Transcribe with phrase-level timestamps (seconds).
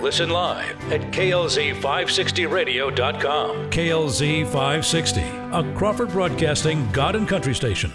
[0.00, 3.70] Listen live at klz560radio.com.
[3.70, 7.92] KLZ 560, a Crawford Broadcasting God and Country station.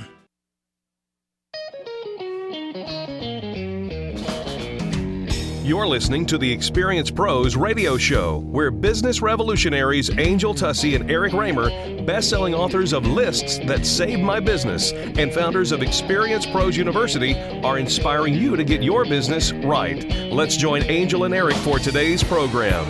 [5.65, 11.34] You're listening to the Experience Pros radio show, where business revolutionaries Angel Tuccy and Eric
[11.34, 11.72] Reamer,
[12.06, 17.80] best-selling authors of Lists That Saved My Business and founders of Experience Pros University, are
[17.80, 20.08] inspiring you to get your business right.
[20.32, 22.86] Let's join Angel and Eric for today's program.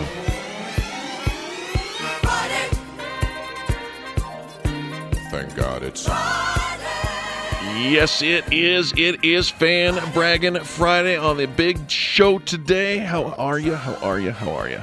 [5.30, 6.06] Thank God it's.
[7.76, 8.92] Yes, it is.
[8.96, 12.98] It is Fan Bragging Friday on the big show today.
[12.98, 13.74] How are you?
[13.74, 14.30] How are you?
[14.30, 14.80] How are you?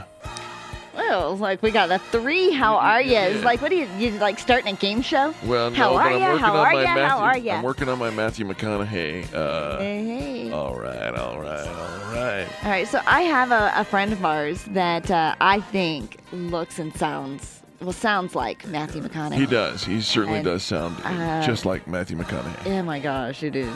[0.95, 2.51] Well, like we got the three.
[2.51, 3.17] How are you?
[3.17, 3.87] It's like, what are you?
[3.97, 5.33] You like starting a game show?
[5.45, 6.83] Well, no, How but are I'm working How on are my ya?
[6.95, 7.03] Matthew.
[7.07, 7.51] How are you?
[7.51, 9.33] I'm working on my Matthew McConaughey.
[9.33, 10.51] Uh, Hey, hey.
[10.51, 12.47] all right, all right, all right.
[12.63, 16.77] All right, so I have a, a friend of ours that uh, I think looks
[16.79, 19.33] and sounds well sounds like Matthew McConaughey.
[19.35, 19.83] He does.
[19.83, 22.67] He certainly And, does sound uh, just like Matthew McConaughey.
[22.67, 23.75] Oh my gosh, it is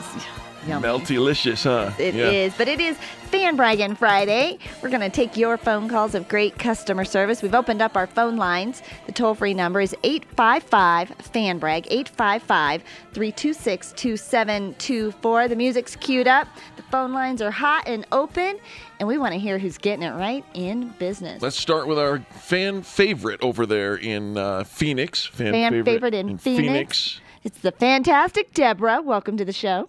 [0.66, 0.86] yummy.
[0.86, 1.92] Melty-licious, huh?
[1.98, 2.58] It is, yeah.
[2.58, 2.96] but it is
[3.30, 4.58] Fan Bragging Friday.
[4.82, 7.42] We're going to take your phone calls of great customer service.
[7.42, 8.82] We've opened up our phone lines.
[9.06, 15.48] The toll free number is 855 Fan Brag, 855 326 2724.
[15.48, 16.48] The music's queued up.
[16.76, 18.58] The phone lines are hot and open,
[18.98, 21.42] and we want to hear who's getting it right in business.
[21.42, 25.26] Let's start with our fan favorite over there in uh, Phoenix.
[25.26, 27.20] Fan, Fan favorite in Phoenix.
[27.44, 29.00] It's the fantastic Deborah.
[29.02, 29.88] Welcome to the show.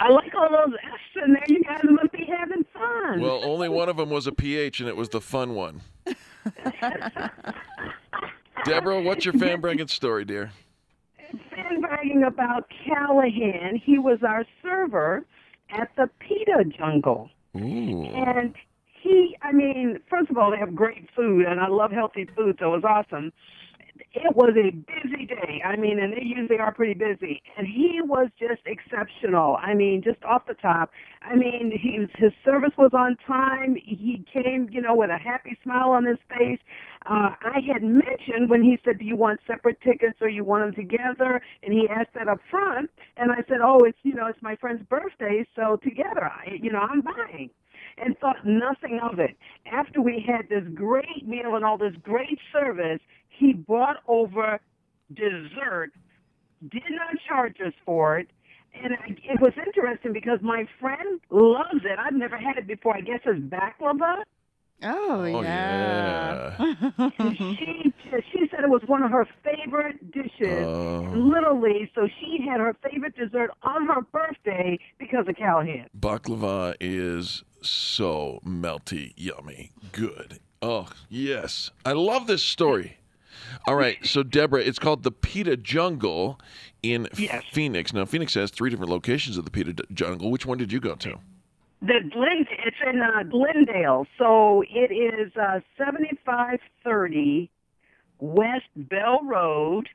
[0.00, 1.44] I like all those F's in there.
[1.48, 3.20] You guys must be having fun.
[3.20, 5.80] Well, only one of them was a PH, and it was the fun one.
[8.64, 10.52] Deborah, what's your fan bragging story, dear?
[11.54, 13.80] Sandbagging about Callahan.
[13.82, 15.24] He was our server
[15.70, 17.30] at the Pita Jungle.
[17.56, 18.04] Ooh.
[18.04, 18.54] And
[19.02, 22.56] he, I mean, first of all, they have great food, and I love healthy food,
[22.60, 23.32] so it was awesome.
[23.98, 25.62] It was a busy day.
[25.64, 27.42] I mean, and they usually are pretty busy.
[27.56, 29.56] And he was just exceptional.
[29.60, 30.90] I mean, just off the top.
[31.22, 33.76] I mean, he was, his service was on time.
[33.76, 36.60] He came, you know, with a happy smile on his face.
[37.06, 40.64] Uh, I had mentioned when he said, "Do you want separate tickets or you want
[40.64, 44.26] them together?" And he asked that up front, and I said, "Oh, it's you know,
[44.26, 47.50] it's my friend's birthday, so together, I, you know, I'm buying."
[47.98, 49.36] And thought nothing of it.
[49.70, 54.60] After we had this great meal and all this great service, he brought over
[55.14, 55.90] dessert,
[56.70, 58.28] did not charge us for it.
[58.74, 61.98] And it was interesting because my friend loves it.
[61.98, 62.96] I've never had it before.
[62.96, 64.22] I guess it's baklava.
[64.82, 66.56] Oh, Oh, yeah.
[66.58, 67.92] And she
[68.30, 71.10] she said it was one of her favorite dishes, Oh.
[71.14, 71.90] literally.
[71.94, 75.86] So she had her favorite dessert on her birthday because of Callahan.
[75.98, 80.40] Baklava is so melty, yummy, good.
[80.60, 81.70] Oh, yes.
[81.86, 82.98] I love this story.
[83.66, 86.38] All right, so Deborah, it's called the Pita Jungle
[86.82, 87.44] in Yes.
[87.52, 87.92] Phoenix.
[87.92, 90.30] Now, Phoenix has three different locations of the Pita Jungle.
[90.30, 91.18] Which one did you go to?
[91.84, 97.50] The Glend, it's in uh, Glendale, so it is uh, seventy five thirty
[98.20, 99.88] West Bell Road,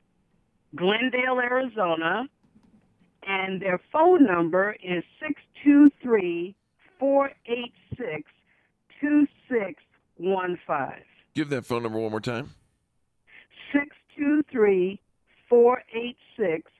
[0.76, 2.28] Glendale, Arizona,
[3.26, 6.54] and their phone number is six two three
[6.98, 8.30] four eight six
[9.00, 9.82] two six
[10.18, 11.04] one five.
[11.34, 12.50] Give that phone number one more time.
[13.72, 15.00] Six two three
[15.48, 16.70] four eight six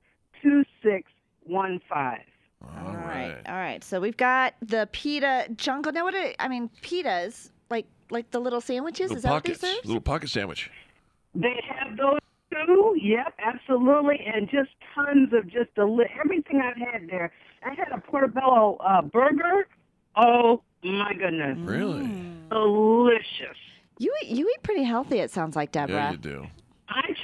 [0.43, 1.11] two six
[1.45, 2.21] one five.
[2.63, 3.37] All right.
[3.47, 3.83] All right.
[3.85, 5.93] So we've got the pita jungle.
[5.93, 9.11] Now, what are, I mean, pitas, like like the little sandwiches?
[9.11, 9.63] Little Is that pockets.
[9.63, 9.85] what they serve?
[9.87, 10.71] Little pocket sandwich.
[11.35, 12.19] They have those
[12.51, 12.97] too.
[13.01, 17.31] Yep, absolutely, and just tons of just deli- everything I've had there.
[17.65, 19.69] I had a portobello uh, burger.
[20.17, 22.09] Oh my goodness, Really?
[22.51, 23.57] delicious!
[23.99, 25.95] You eat, you eat pretty healthy, it sounds like, Deborah.
[25.97, 26.47] Yeah, you do.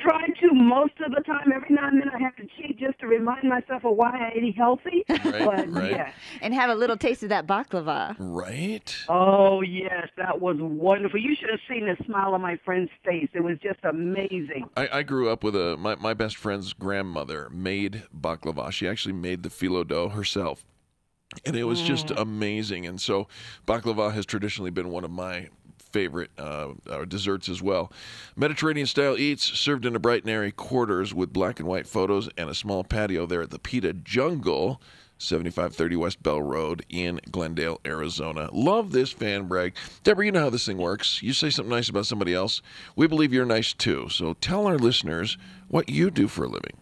[0.05, 1.53] I try to most of the time.
[1.55, 4.39] Every now and then I have to cheat just to remind myself of why I
[4.39, 5.05] eat healthy.
[5.09, 5.91] but right.
[5.91, 6.13] yeah.
[6.41, 8.17] And have a little taste of that baklava.
[8.19, 8.97] Right?
[9.09, 11.21] Oh yes, that was wonderful.
[11.21, 13.29] You should have seen the smile on my friend's face.
[13.35, 14.69] It was just amazing.
[14.77, 18.71] I, I grew up with a my, my best friend's grandmother made baklava.
[18.73, 20.65] She actually made the phyllo dough herself.
[21.45, 22.21] And it was just mm.
[22.21, 22.87] amazing.
[22.87, 23.27] And so
[23.67, 25.49] baklava has traditionally been one of my
[25.95, 27.93] favorite uh, uh, desserts as well.
[28.35, 32.29] Mediterranean style eats served in a bright and airy quarters with black and white photos
[32.37, 34.83] and a small patio there at the Pita Jungle.
[35.19, 38.51] 7530 West Bell Road in Glendale, Arizona.
[38.53, 39.77] Love this fan brag.
[40.03, 41.23] Deborah, you know how this thing works.
[41.23, 42.61] You say something nice about somebody else.
[42.97, 44.09] We believe you're nice too.
[44.09, 45.39] So tell our listeners
[45.69, 46.77] what you do for a living.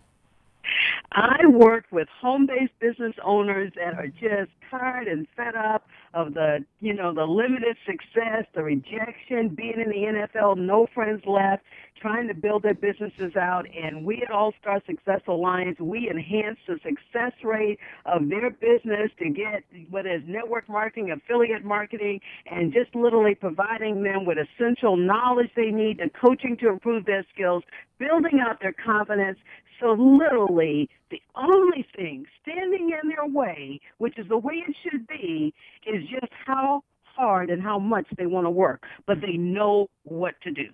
[1.14, 6.64] I work with home-based business owners that are just tired and fed up of the,
[6.81, 11.64] you know, the limited success, the rejection, being in the NFL, no friends left,
[12.00, 13.64] trying to build their businesses out.
[13.75, 19.11] And we at All Star Success Alliance, we enhance the success rate of their business
[19.19, 22.20] to get whether it's network marketing, affiliate marketing,
[22.50, 27.25] and just literally providing them with essential knowledge they need, the coaching to improve their
[27.32, 27.62] skills,
[27.99, 29.38] building out their confidence.
[29.82, 35.06] So literally, the only thing standing in their way, which is the way it should
[35.08, 35.52] be,
[35.84, 40.34] is just how hard and how much they want to work, but they know what
[40.43, 40.69] to do.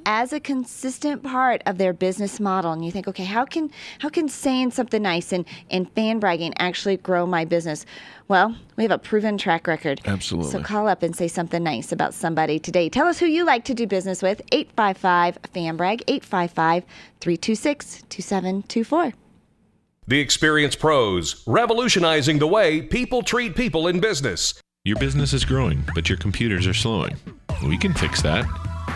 [0.05, 2.71] as a consistent part of their business model.
[2.71, 6.53] And you think, okay, how can how can saying something nice and, and fan bragging
[6.57, 7.85] actually grow my business?
[8.27, 10.01] Well, we have a proven track record.
[10.05, 10.51] Absolutely.
[10.51, 12.89] So call up and say something nice about somebody today.
[12.89, 14.41] Tell us who you like to do business with.
[14.51, 16.83] 855 Fan Brag, 855
[17.19, 19.13] 326 2724.
[20.05, 24.53] The Experience Pros, revolutionizing the way people treat people in business.
[24.83, 27.15] Your business is growing, but your computers are slowing.
[27.65, 28.45] We can fix that.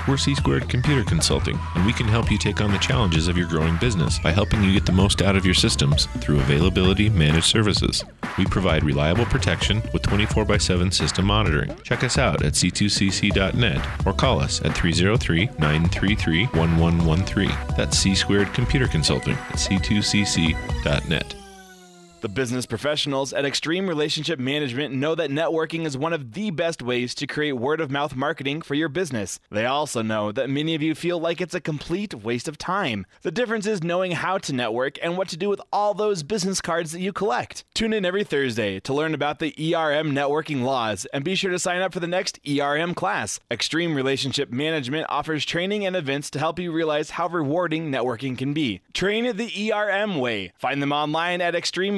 [0.07, 3.37] We're C Squared Computer Consulting, and we can help you take on the challenges of
[3.37, 7.09] your growing business by helping you get the most out of your systems through availability
[7.09, 8.05] managed services.
[8.37, 11.75] We provide reliable protection with 24 x 7 system monitoring.
[11.83, 17.49] Check us out at c2cc.net or call us at 303 933 1113.
[17.75, 21.36] That's C Squared Computer Consulting at c2cc.net.
[22.19, 26.81] The business professionals at Extreme Relationship Management know that networking is one of the best
[26.81, 29.39] ways to create word of mouth marketing for your business.
[29.51, 33.05] They also know that many of you feel like it's a complete waste of time.
[33.21, 36.59] The difference is knowing how to network and what to do with all those business
[36.59, 37.65] cards that you collect.
[37.75, 41.59] Tune in every Thursday to learn about the ERM networking laws and be sure to
[41.59, 43.39] sign up for the next ERM class.
[43.51, 48.55] Extreme Relationship Management offers training and events to help you realize how rewarding networking can
[48.55, 48.81] be.
[48.93, 50.51] Train the ERM way.
[50.57, 51.53] Find them online at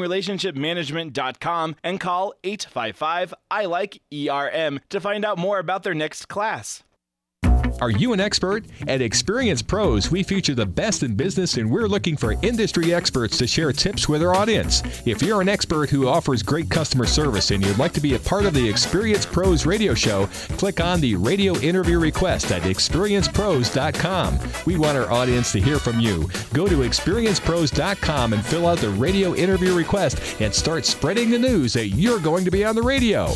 [0.10, 6.84] extremerelationshipmanagement.com and call 855 I like ERM to find out more about their next class.
[7.81, 8.65] Are you an expert?
[8.88, 13.38] At Experience Pros, we feature the best in business and we're looking for industry experts
[13.38, 14.83] to share tips with our audience.
[15.05, 18.19] If you're an expert who offers great customer service and you'd like to be a
[18.19, 24.39] part of the Experience Pros radio show, click on the radio interview request at experiencepros.com.
[24.65, 26.29] We want our audience to hear from you.
[26.53, 31.74] Go to experiencepros.com and fill out the radio interview request and start spreading the news
[31.74, 33.29] that you're going to be on the radio.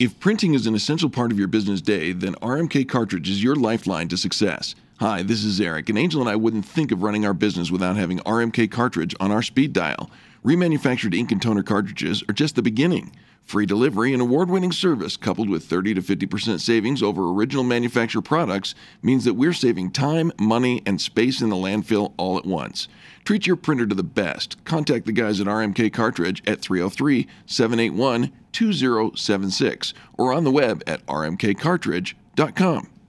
[0.00, 3.54] If printing is an essential part of your business day, then RMK Cartridge is your
[3.54, 4.74] lifeline to success.
[4.98, 7.96] Hi, this is Eric, and Angel and I wouldn't think of running our business without
[7.98, 10.10] having RMK Cartridge on our speed dial.
[10.42, 13.14] Remanufactured ink and toner cartridges are just the beginning.
[13.42, 18.22] Free delivery and award winning service, coupled with 30 to 50% savings over original manufacturer
[18.22, 22.86] products, means that we're saving time, money, and space in the landfill all at once.
[23.24, 24.62] Treat your printer to the best.
[24.64, 31.04] Contact the guys at RMK Cartridge at 303 781 2076 or on the web at
[31.06, 32.99] rmkcartridge.com.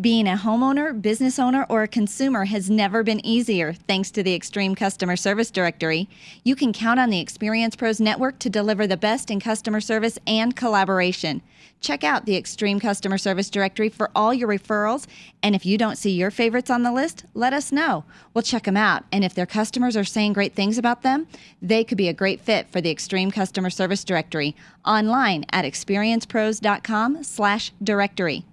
[0.00, 4.34] Being a homeowner, business owner, or a consumer has never been easier thanks to the
[4.34, 6.08] Extreme Customer Service Directory.
[6.42, 10.18] You can count on the Experience Pros Network to deliver the best in customer service
[10.26, 11.42] and collaboration.
[11.80, 15.06] Check out the Extreme Customer Service Directory for all your referrals.
[15.44, 18.04] And if you don't see your favorites on the list, let us know.
[18.34, 19.04] We'll check them out.
[19.12, 21.28] And if their customers are saying great things about them,
[21.62, 27.22] they could be a great fit for the Extreme Customer Service Directory online at experiencepros.com
[27.22, 28.44] slash directory.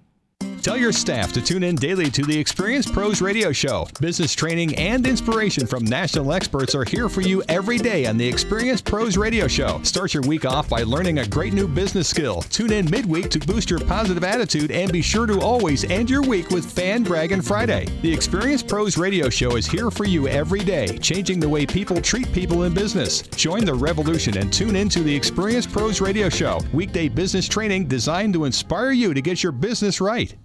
[0.62, 3.88] Tell your staff to tune in daily to the Experience Pros Radio Show.
[4.00, 8.28] Business training and inspiration from national experts are here for you every day on the
[8.28, 9.80] Experience Pros Radio Show.
[9.82, 12.42] Start your week off by learning a great new business skill.
[12.42, 16.22] Tune in midweek to boost your positive attitude and be sure to always end your
[16.22, 17.88] week with Fan Bragging Friday.
[18.02, 22.00] The Experience Pros Radio Show is here for you every day, changing the way people
[22.00, 23.22] treat people in business.
[23.22, 26.60] Join the revolution and tune in to the Experience Pros Radio Show.
[26.72, 30.36] Weekday business training designed to inspire you to get your business right.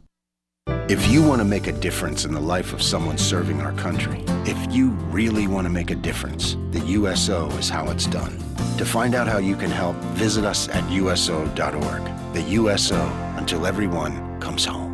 [0.89, 4.24] If you want to make a difference in the life of someone serving our country,
[4.45, 8.38] if you really want to make a difference, the USO is how it's done.
[8.77, 12.03] To find out how you can help, visit us at USO.org.
[12.33, 13.01] The USO
[13.38, 14.88] until everyone comes home.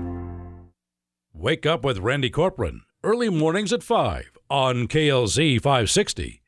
[1.33, 6.42] Wake up with Randy Corporon, early mornings at 5 on KLZ 560.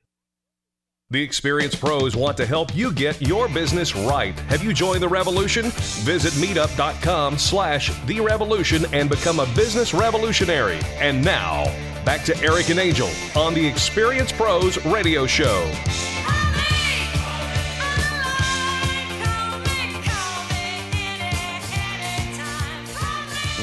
[1.12, 4.34] The experienced pros want to help you get your business right.
[4.50, 5.66] Have you joined the revolution?
[6.02, 10.80] Visit meetup.com slash the revolution and become a business revolutionary.
[11.00, 11.66] And now,
[12.06, 15.72] back to Eric and Angel on the Experienced Pros Radio Show.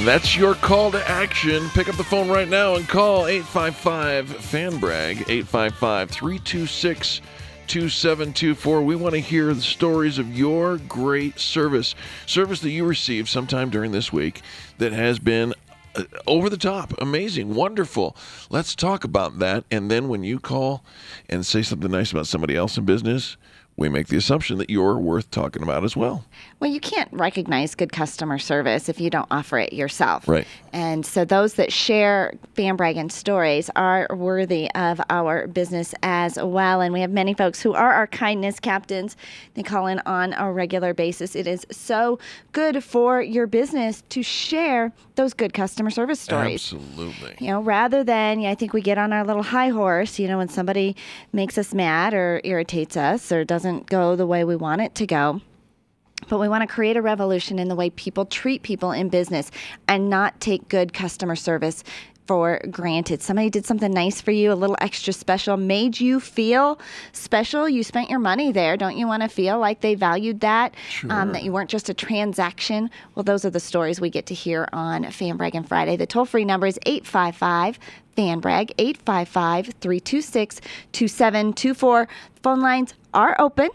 [0.04, 1.68] That's your call to action.
[1.74, 7.20] Pick up the phone right now and call 855 FANBRAG, 855 326
[7.68, 8.82] 2724.
[8.82, 11.94] We want to hear the stories of your great service,
[12.26, 14.42] service that you received sometime during this week
[14.78, 15.54] that has been
[15.94, 18.16] uh, over the top, amazing, wonderful.
[18.50, 19.64] Let's talk about that.
[19.70, 20.84] And then when you call
[21.28, 23.36] and say something nice about somebody else in business,
[23.76, 26.24] we make the assumption that you're worth talking about as well.
[26.60, 30.28] Well, you can't recognize good customer service if you don't offer it yourself.
[30.28, 30.46] Right.
[30.72, 36.80] And so those that share Fan Bragging stories are worthy of our business as well.
[36.80, 39.16] And we have many folks who are our kindness captains.
[39.54, 41.34] They call in on a regular basis.
[41.34, 42.18] It is so
[42.52, 46.72] good for your business to share those good customer service stories.
[46.72, 47.36] Absolutely.
[47.40, 50.28] You know, rather than, yeah, I think we get on our little high horse, you
[50.28, 50.94] know, when somebody
[51.32, 55.06] makes us mad or irritates us or doesn't go the way we want it to
[55.06, 55.40] go.
[56.28, 59.50] But we want to create a revolution in the way people treat people in business
[59.88, 61.82] and not take good customer service
[62.26, 63.20] for granted.
[63.20, 66.78] Somebody did something nice for you, a little extra special, made you feel
[67.12, 67.68] special.
[67.68, 68.76] You spent your money there.
[68.76, 70.74] Don't you want to feel like they valued that?
[71.10, 72.90] Um, that you weren't just a transaction?
[73.14, 75.96] Well, those are the stories we get to hear on Fan Bragging Friday.
[75.96, 77.78] The toll free number is 855
[78.16, 80.60] FanBrag, 855 326
[80.92, 82.08] 2724.
[82.42, 83.70] Phone lines are open.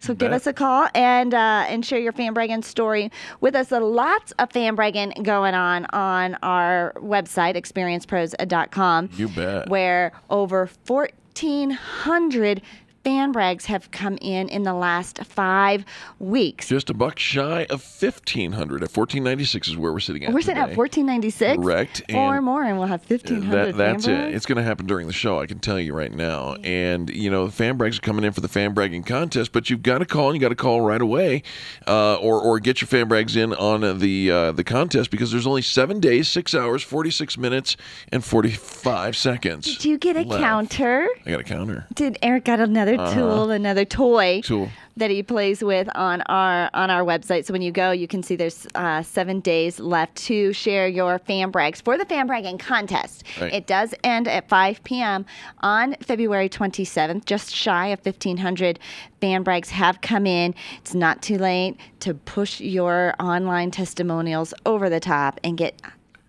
[0.00, 3.68] So give us a call and uh, and share your fan bragging story with us.
[3.68, 9.10] There's lots of fan bragging going on on our website, experiencepros.com.
[9.14, 9.68] You bet.
[9.68, 12.62] Where over 1,400
[13.08, 15.82] fan brags have come in in the last five
[16.18, 16.68] weeks.
[16.68, 20.32] Just a buck shy of 1500 at 1496 is where we're sitting at.
[20.34, 21.56] We're sitting at 1496.
[21.62, 22.02] Correct.
[22.10, 24.34] Four And- more, and we'll have 1,500 That, that's it.
[24.34, 25.40] It's going to happen during the show.
[25.40, 26.56] I can tell you right now.
[26.62, 29.70] And you know, the fan brags are coming in for the fan bragging contest, but
[29.70, 31.42] you've got to call and you got to call right away,
[31.86, 35.46] uh, or or get your fan brags in on the uh, the contest because there's
[35.46, 37.74] only seven days, six hours, 46 minutes,
[38.12, 39.64] and 45 seconds.
[39.64, 40.42] Did you get a left.
[40.42, 41.08] counter?
[41.24, 41.86] I got a counter.
[41.94, 43.14] Did Eric got another Uh-huh.
[43.14, 44.68] tool, another toy Tool.
[44.96, 47.44] that he plays with on our on our website?
[47.44, 51.18] So when you go, you can see there's uh, seven days left to share your
[51.20, 53.22] fan brags for the fan bragging contest.
[53.40, 53.52] Right.
[53.52, 55.26] It does end at 5 p.m.
[55.60, 57.24] on February 27th.
[57.24, 58.78] Just shy of 1,500
[59.20, 60.54] fan brags have come in.
[60.78, 65.80] It's not too late to push your online testimonials over the top and get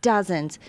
[0.01, 0.59] dozens.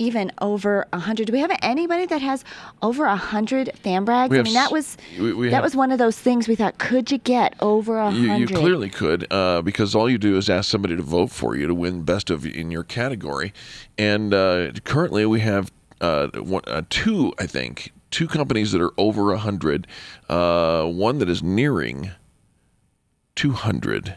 [0.00, 1.26] Even over a hundred.
[1.26, 2.44] Do we have anybody that has
[2.82, 4.32] over a hundred fan brags?
[4.32, 6.78] I mean, that was we- we that have- was one of those things we thought,
[6.78, 10.48] could you get over a You, you clearly could, uh, because all you do is
[10.48, 13.52] ask somebody to vote for you to win best of in your category.
[13.98, 18.92] And uh, currently, we have uh, one, uh, two, I think, two companies that are
[18.98, 19.88] over a hundred.
[20.28, 22.12] Uh, one that is nearing
[23.34, 24.16] two hundred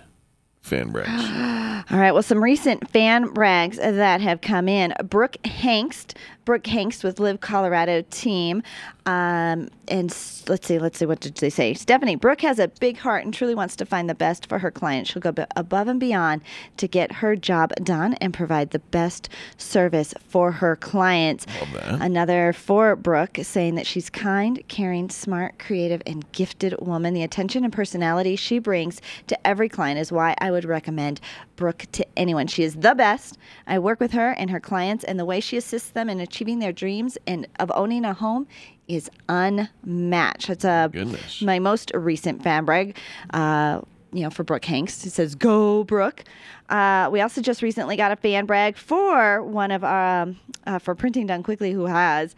[0.71, 1.09] fan brags.
[1.91, 2.13] All right.
[2.13, 4.93] Well, some recent fan brags that have come in.
[5.03, 8.63] Brooke Hangst Brooke Hanks with Live Colorado team.
[9.05, 10.15] Um, and
[10.47, 11.73] let's see, let's see, what did they say?
[11.73, 14.69] Stephanie, Brooke has a big heart and truly wants to find the best for her
[14.69, 15.11] clients.
[15.11, 16.43] She'll go above and beyond
[16.77, 21.45] to get her job done and provide the best service for her clients.
[21.83, 27.13] Another for Brooke saying that she's kind, caring, smart, creative, and gifted woman.
[27.13, 31.19] The attention and personality she brings to every client is why I would recommend
[31.61, 32.47] Brooke to anyone.
[32.47, 33.37] She is the best.
[33.67, 36.57] I work with her and her clients, and the way she assists them in achieving
[36.57, 38.47] their dreams and of owning a home
[38.87, 40.47] is unmatched.
[40.47, 41.39] That's a Goodness.
[41.43, 42.97] my most recent fan brag.
[43.31, 46.23] Uh, you know, for Brooke Hanks, it says "Go Brooke."
[46.67, 50.95] Uh, we also just recently got a fan brag for one of um, uh, for
[50.95, 52.35] printing done quickly, who has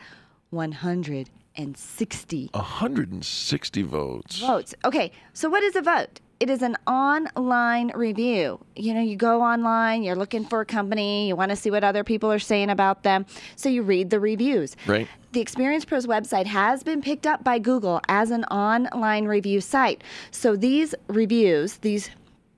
[0.49, 4.39] 160 160 votes.
[4.39, 4.75] votes.
[4.83, 6.19] Okay, so what is a vote?
[6.43, 8.59] It is an online review.
[8.75, 11.85] You know, you go online, you're looking for a company, you want to see what
[11.85, 14.75] other people are saying about them, so you read the reviews.
[14.85, 15.07] Right.
[15.31, 20.03] The Experience Pros website has been picked up by Google as an online review site.
[20.31, 22.09] So these reviews, these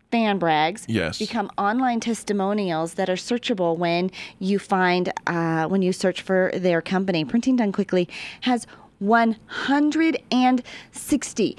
[0.10, 1.20] fan brags, Yes.
[1.20, 6.82] become online testimonials that are searchable when you find uh, when you search for their
[6.82, 7.24] company.
[7.24, 8.10] Printing Done Quickly
[8.42, 8.66] has
[8.98, 11.58] 160.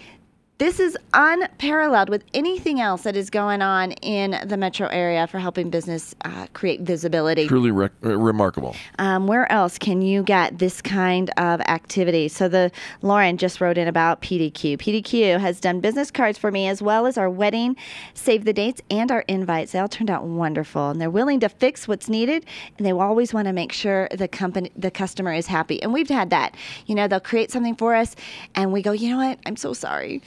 [0.58, 5.38] This is unparalleled with anything else that is going on in the metro area for
[5.38, 7.46] helping business uh, create visibility.
[7.46, 8.74] Truly rec- uh, remarkable.
[8.98, 12.28] Um, where else can you get this kind of activity?
[12.28, 12.72] So the
[13.02, 14.78] Lauren just wrote in about PDQ.
[14.78, 17.76] PDQ has done business cards for me as well as our wedding,
[18.14, 19.72] save the dates, and our invites.
[19.72, 22.46] They all turned out wonderful, and they're willing to fix what's needed,
[22.78, 25.82] and they always want to make sure the company, the customer is happy.
[25.82, 26.54] And we've had that.
[26.86, 28.16] You know, they'll create something for us,
[28.54, 29.38] and we go, you know what?
[29.44, 30.22] I'm so sorry.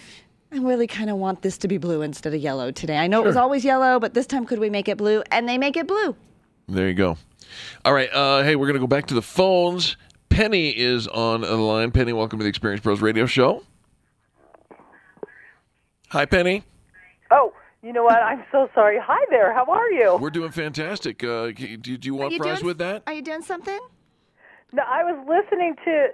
[0.51, 2.97] I really kind of want this to be blue instead of yellow today.
[2.97, 5.21] I know it was always yellow, but this time could we make it blue?
[5.31, 6.15] And they make it blue.
[6.67, 7.17] There you go.
[7.85, 8.09] All right.
[8.11, 9.95] Uh, hey, we're going to go back to the phones.
[10.29, 11.91] Penny is on the line.
[11.91, 13.63] Penny, welcome to the Experience Pros Radio Show.
[16.09, 16.63] Hi, Penny.
[17.29, 17.53] Oh,
[17.83, 18.15] you know what?
[18.21, 18.97] I'm so sorry.
[19.01, 19.53] Hi there.
[19.53, 20.17] How are you?
[20.19, 21.23] We're doing fantastic.
[21.23, 23.03] Uh, c- do, do you want Are you fries doing- with that?
[23.05, 23.79] Are you doing something?
[24.73, 26.07] No, I was listening to.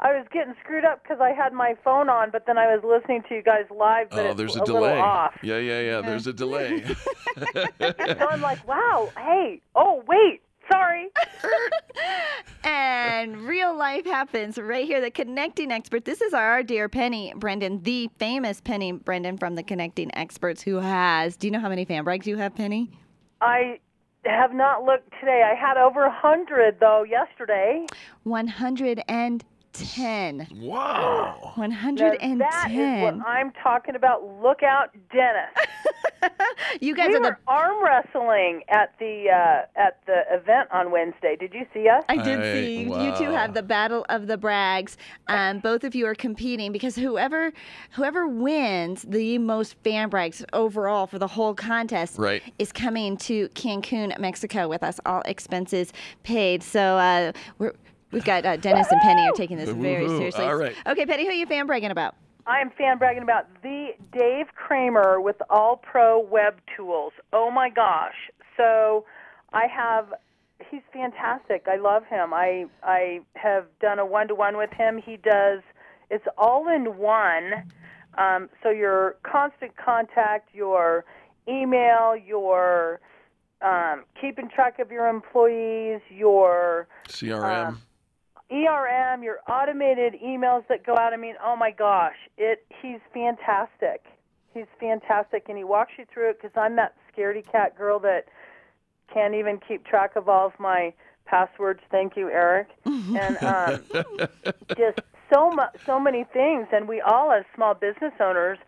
[0.00, 2.82] I was getting screwed up because I had my phone on, but then I was
[2.84, 4.10] listening to you guys live.
[4.10, 4.98] But Oh, it's there's a, little delay.
[4.98, 5.34] off.
[5.42, 6.00] Yeah, yeah, yeah.
[6.00, 6.84] There's a delay.
[7.80, 9.10] so I'm like, wow.
[9.16, 9.60] Hey.
[9.76, 10.40] Oh, wait.
[10.72, 11.08] Sorry.
[12.64, 15.00] and real life happens right here.
[15.00, 16.04] The connecting expert.
[16.04, 20.76] This is our dear Penny Brendan, the famous Penny Brendan from the Connecting Experts, who
[20.76, 21.36] has.
[21.36, 22.90] Do you know how many fan brags you have, Penny?
[23.42, 23.78] I
[24.24, 25.42] have not looked today.
[25.44, 27.84] I had over a hundred though yesterday.
[28.22, 30.46] One hundred and ten.
[30.54, 31.52] Wow.
[31.56, 34.24] One hundred and That is what I'm talking about.
[34.42, 35.50] Look out, Dennis.
[36.80, 40.90] You guys we are the were arm wrestling at the uh, at the event on
[40.90, 41.36] Wednesday.
[41.38, 42.02] Did you see us?
[42.08, 44.96] I did I- see you two have the battle of the brags.
[45.28, 47.52] Um, both of you are competing because whoever
[47.90, 52.42] whoever wins the most fan brags overall for the whole contest Right.
[52.58, 56.62] is coming to Cancun, Mexico, with us, all expenses paid.
[56.62, 57.74] So uh, we're.
[58.14, 60.44] We've got uh, Dennis and Penny are taking this very seriously.
[60.44, 60.76] All right.
[60.86, 62.14] Okay, Penny, who are you fan bragging about?
[62.46, 67.12] I am fan bragging about the Dave Kramer with All Pro Web Tools.
[67.32, 68.14] Oh my gosh!
[68.56, 69.04] So
[69.52, 70.14] I have.
[70.70, 71.66] He's fantastic.
[71.66, 72.32] I love him.
[72.32, 75.02] I I have done a one to one with him.
[75.04, 75.60] He does.
[76.08, 77.64] It's all in one.
[78.16, 81.04] Um, so your constant contact, your
[81.48, 83.00] email, your
[83.60, 87.68] um, keeping track of your employees, your CRM.
[87.68, 87.82] Um,
[88.50, 91.12] ERM, your automated emails that go out.
[91.12, 92.64] I mean, oh my gosh, it.
[92.82, 94.04] He's fantastic.
[94.52, 98.26] He's fantastic, and he walks you through it because I'm that scaredy cat girl that
[99.12, 100.92] can't even keep track of all of my
[101.24, 101.80] passwords.
[101.90, 102.68] Thank you, Eric.
[102.84, 103.82] and um,
[104.76, 105.00] just
[105.32, 108.58] so much, so many things, and we all, as small business owners,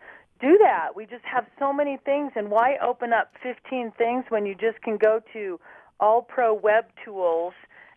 [0.40, 0.96] do that.
[0.96, 4.80] We just have so many things, and why open up 15 things when you just
[4.82, 5.60] can go to
[6.00, 7.54] All Pro Web Tools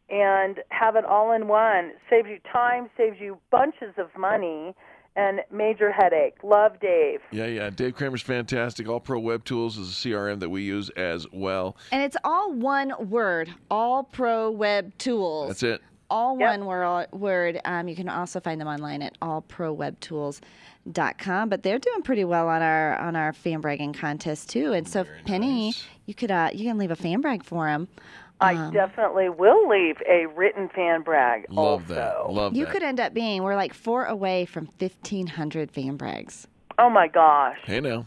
[0.09, 1.91] and have it all in one?
[2.09, 4.73] Saves you time, saves you bunches of money,
[5.15, 6.35] and major headache.
[6.43, 7.19] Love Dave.
[7.31, 7.69] Yeah, yeah.
[7.69, 8.87] Dave Kramer's fantastic.
[8.87, 11.75] All Pro Web Tools is a CRM that we use as well.
[11.91, 15.49] And it's all one word, All Pro Web Tools.
[15.49, 15.81] That's it.
[16.09, 17.59] all one wor- word.
[17.65, 21.49] Um, you can also find them online at allprowebtools.com.
[21.49, 24.73] But they're doing pretty well on our on our fan bragging contest too.
[24.73, 25.73] And so Penny,
[26.05, 27.87] you could uh, you can leave a fan brag for them.
[28.41, 28.71] I uh-huh.
[28.71, 31.45] definitely will leave a written fan brag.
[31.49, 31.93] Love also.
[31.93, 32.31] that.
[32.31, 32.71] Love you that.
[32.71, 36.47] could end up being we're like four away from fifteen hundred fan brags.
[36.77, 37.57] Oh my gosh.
[37.65, 38.05] Hey now.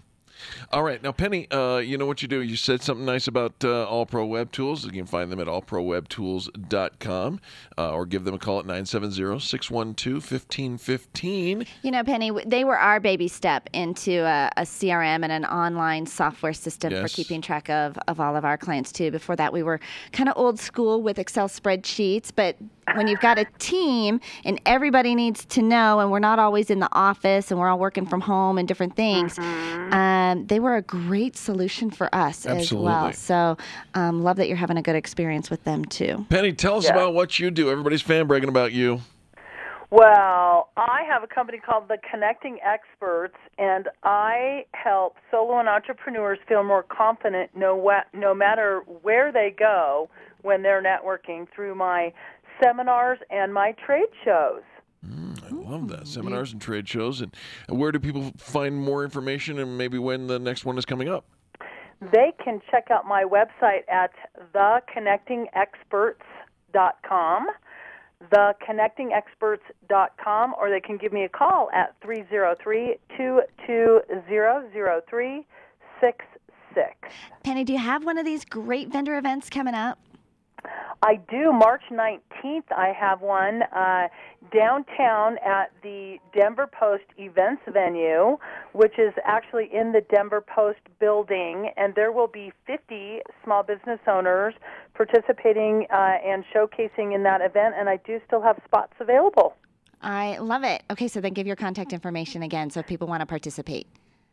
[0.73, 2.41] All right, now Penny, uh, you know what you do.
[2.41, 4.85] You said something nice about uh, All Pro Web Tools.
[4.85, 7.41] You can find them at allprowebtools.com
[7.79, 11.67] uh, or give them a call at 970-612-1515.
[11.83, 16.07] You know, Penny, they were our baby step into a, a CRM and an online
[16.07, 19.11] software system for keeping track of, of all of our clients, too.
[19.11, 19.81] Before that, we were
[20.13, 22.57] kind of old school with Excel spreadsheets, but
[22.95, 26.81] when you've got a team and everybody needs to know, and we're not always in
[26.81, 30.83] the office and we're all working from home and different things, um, they were a
[30.83, 33.13] great solution for us as well.
[33.13, 33.57] So,
[33.95, 36.27] um, love that you're having a good experience with them, too.
[36.29, 36.93] Penny, tell us Yeah.
[36.93, 37.71] about what you do.
[37.71, 39.01] Everybody's fan bragging about you.
[39.91, 46.39] Well, I have a company called The Connecting Experts, and I help solo and entrepreneurs
[46.49, 50.09] feel more confident no, wa- no matter where they go
[50.41, 52.11] when they're networking through my
[52.63, 54.63] seminars and my trade shows.
[55.07, 56.07] Mm, I love that.
[56.07, 57.21] Seminars and trade shows.
[57.21, 57.35] And
[57.69, 61.25] where do people find more information and maybe when the next one is coming up?
[62.13, 64.11] They can check out my website at
[64.55, 67.47] theconnectingexperts.com,
[68.33, 76.97] theconnectingexperts.com, or they can give me a call at 303 220 0366.
[77.45, 80.01] Penny, do you have one of these great vendor events coming up?
[81.03, 81.53] I do.
[81.53, 84.09] March 19th, I have one uh,
[84.53, 88.37] downtown at the Denver Post events venue,
[88.73, 94.01] which is actually in the Denver Post building, and there will be 50 small business
[94.09, 94.55] owners
[94.95, 99.55] participating uh, and showcasing in that event, and I do still have spots available.
[100.01, 100.83] I love it.
[100.91, 103.87] Okay, so then give your contact information again so if people want to participate.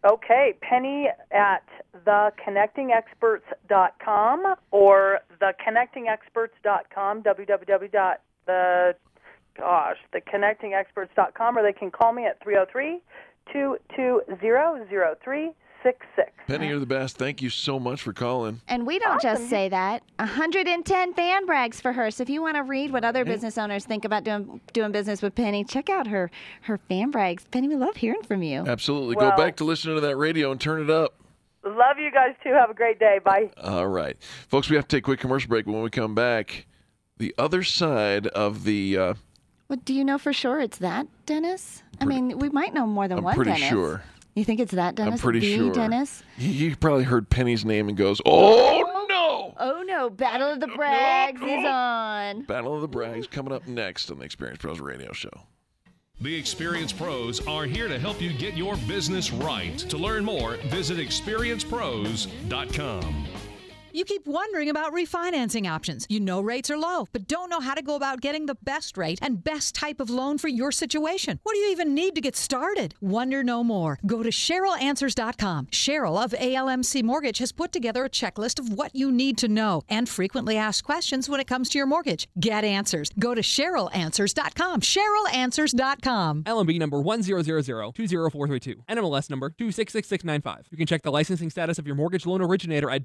[0.05, 1.67] Okay, Penny at
[2.05, 8.95] theconnectingexperts.com or theconnectingexperts.com, www.the
[9.57, 13.01] gosh, theconnectingexperts.com, or they can call me at 303
[13.51, 16.31] 220 0366.
[16.47, 17.17] Penny, you're the best.
[17.17, 18.61] Thank you so much for calling.
[18.67, 20.01] And we don't just say that.
[20.17, 22.09] 110 fan brags for her.
[22.11, 25.21] So if you want to read what other business owners think about doing doing business
[25.21, 26.31] with Penny, check out her
[26.63, 27.45] her fan brags.
[27.51, 28.63] Penny, we love hearing from you.
[28.67, 29.15] Absolutely.
[29.15, 31.13] Well- Go back to listening to that radio and turn it up.
[31.63, 32.51] Love you guys too.
[32.53, 33.19] Have a great day.
[33.23, 33.51] Bye.
[33.61, 34.15] All right.
[34.47, 35.67] Folks, we have to take a quick commercial break.
[35.67, 36.65] When we come back,
[37.17, 38.97] the other side of the.
[38.97, 39.13] Uh,
[39.67, 41.83] Well, do you know for sure it's that, Dennis?
[42.01, 43.67] I mean, we might know more than I'm one pretty Dennis.
[43.69, 44.03] sure.
[44.39, 45.15] You think it's that Dennis?
[45.15, 45.73] I'm pretty the sure.
[45.73, 46.23] Dennis?
[46.37, 49.53] You, you probably heard Penny's name and goes, oh no!
[49.59, 52.43] Oh no, Battle of the Brags is on.
[52.43, 55.41] Battle of the Brags coming up next on the Experience Pros Radio Show.
[56.21, 59.77] The Experience Pros are here to help you get your business right.
[59.77, 63.25] To learn more, visit experiencepros.com.
[63.91, 66.05] You keep wondering about refinancing options.
[66.09, 68.97] You know rates are low, but don't know how to go about getting the best
[68.97, 71.39] rate and best type of loan for your situation.
[71.43, 72.93] What do you even need to get started?
[73.01, 73.99] Wonder no more.
[74.05, 75.67] Go to CherylAnswers.com.
[75.67, 79.81] Cheryl of ALMC Mortgage has put together a checklist of what you need to know
[79.89, 82.27] and frequently asked questions when it comes to your mortgage.
[82.39, 83.09] Get answers.
[83.17, 84.81] Go to CherylAnswers.com.
[84.81, 86.43] CherylAnswers.com.
[86.43, 88.75] LMB number 100020432.
[88.87, 90.67] NMLS number 266695.
[90.69, 93.01] You can check the licensing status of your mortgage loan originator at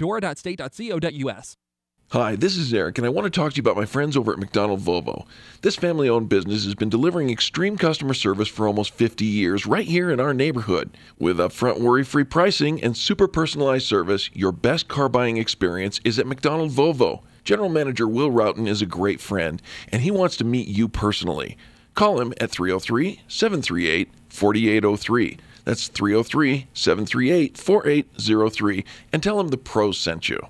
[2.11, 4.33] Hi, this is Eric, and I want to talk to you about my friends over
[4.33, 5.25] at McDonald Volvo.
[5.63, 9.87] This family owned business has been delivering extreme customer service for almost 50 years right
[9.87, 10.97] here in our neighborhood.
[11.17, 16.19] With upfront worry free pricing and super personalized service, your best car buying experience is
[16.19, 17.23] at McDonald Volvo.
[17.45, 21.57] General Manager Will Roughton is a great friend, and he wants to meet you personally.
[21.95, 25.39] Call him at 303 738 4803.
[25.65, 30.41] That's 303 738 4803, and tell him the pros sent you.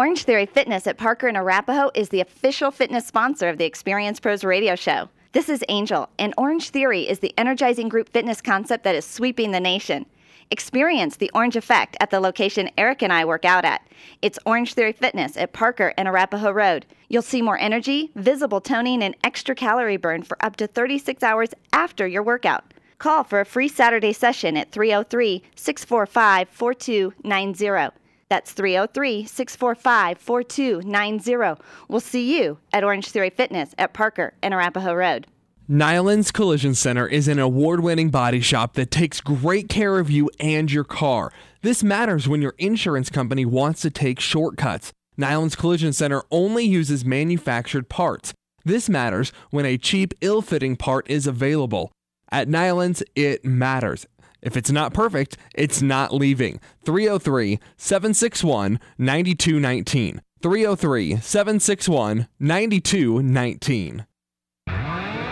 [0.00, 4.18] Orange Theory Fitness at Parker and Arapahoe is the official fitness sponsor of the Experience
[4.18, 5.10] Pros radio show.
[5.32, 9.50] This is Angel, and Orange Theory is the energizing group fitness concept that is sweeping
[9.50, 10.06] the nation.
[10.50, 13.86] Experience the orange effect at the location Eric and I work out at.
[14.22, 16.86] It's Orange Theory Fitness at Parker and Arapahoe Road.
[17.10, 21.50] You'll see more energy, visible toning, and extra calorie burn for up to 36 hours
[21.74, 22.72] after your workout.
[22.96, 27.94] Call for a free Saturday session at 303 645 4290.
[28.30, 31.60] That's 303 645 4290.
[31.88, 35.26] We'll see you at Orange Theory Fitness at Parker and Arapahoe Road.
[35.68, 40.30] Nyland's Collision Center is an award winning body shop that takes great care of you
[40.38, 41.32] and your car.
[41.62, 44.92] This matters when your insurance company wants to take shortcuts.
[45.16, 48.32] Nyland's Collision Center only uses manufactured parts.
[48.64, 51.90] This matters when a cheap, ill fitting part is available.
[52.30, 54.06] At Nyland's, it matters.
[54.42, 56.60] If it's not perfect, it's not leaving.
[56.84, 60.22] 303 761 9219.
[60.42, 64.06] 303 761 9219.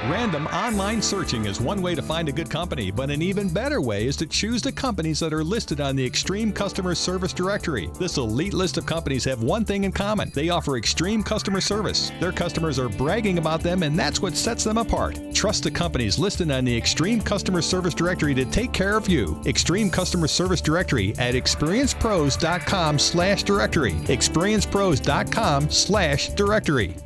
[0.08, 3.82] Random online searching is one way to find a good company, but an even better
[3.82, 7.90] way is to choose the companies that are listed on the Extreme Customer Service Directory.
[7.98, 12.10] This elite list of companies have one thing in common they offer extreme customer service.
[12.20, 15.18] Their customers are bragging about them, and that's what sets them apart.
[15.34, 19.38] Trust the companies listed on the Extreme Customer Service Directory to take care of you.
[19.44, 23.92] Extreme Customer Service Directory at experiencepros.com slash directory.
[23.92, 26.96] experiencepros.com slash directory.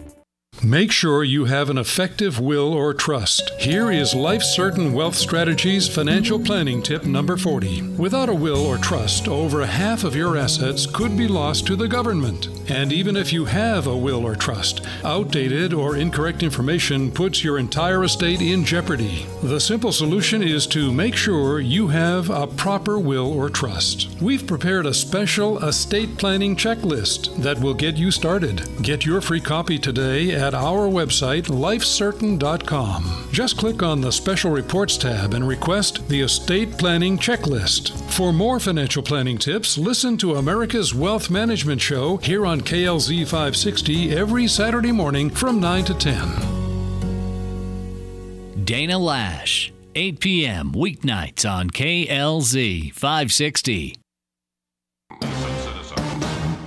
[0.64, 3.50] Make sure you have an effective will or trust.
[3.58, 7.82] Here is Life Certain Wealth Strategies financial planning tip number 40.
[7.96, 11.88] Without a will or trust, over half of your assets could be lost to the
[11.88, 12.48] government.
[12.70, 17.58] And even if you have a will or trust, outdated or incorrect information puts your
[17.58, 19.26] entire estate in jeopardy.
[19.42, 24.10] The simple solution is to make sure you have a proper will or trust.
[24.20, 28.62] We've prepared a special estate planning checklist that will get you started.
[28.80, 33.28] Get your free copy today at our website, lifecertain.com.
[33.32, 37.92] Just click on the Special Reports tab and request the Estate Planning Checklist.
[38.12, 44.14] For more financial planning tips, listen to America's Wealth Management Show here on KLZ 560
[44.14, 46.62] every Saturday morning from 9 to 10.
[48.64, 50.72] Dana Loesch, 8 p.m.
[50.72, 54.01] weeknights on KLZ 560.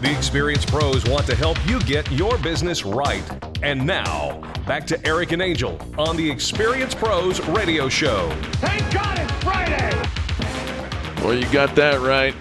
[0.06, 3.24] The experienced pros want to help you get your business right.
[3.64, 8.30] And now, back to Eric and Angel on the Experienced Pros Radio Show.
[8.58, 11.24] Thank God it's Friday!
[11.24, 12.36] Well, you got that right.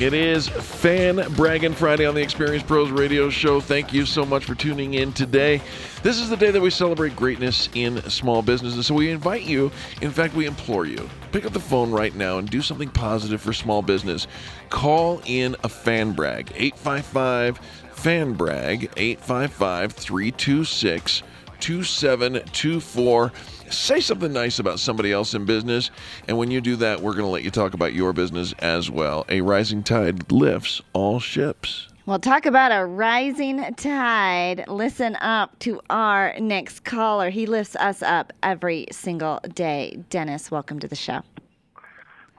[0.00, 3.60] It is Fan Bragging Friday on the Experience Pros Radio Show.
[3.60, 5.60] Thank you so much for tuning in today.
[6.02, 8.86] This is the day that we celebrate greatness in small businesses.
[8.86, 12.38] So we invite you, in fact, we implore you, pick up the phone right now
[12.38, 14.26] and do something positive for small business.
[14.70, 17.58] Call in a fan brag, 855
[17.92, 21.22] fan brag, 855 326
[21.60, 23.32] 2724
[23.70, 25.90] say something nice about somebody else in business.
[26.28, 28.90] And when you do that, we're going to let you talk about your business as
[28.90, 29.24] well.
[29.28, 31.88] A rising tide lifts all ships.
[32.06, 34.64] Well, talk about a rising tide.
[34.66, 37.30] Listen up to our next caller.
[37.30, 40.02] He lifts us up every single day.
[40.08, 41.22] Dennis, welcome to the show.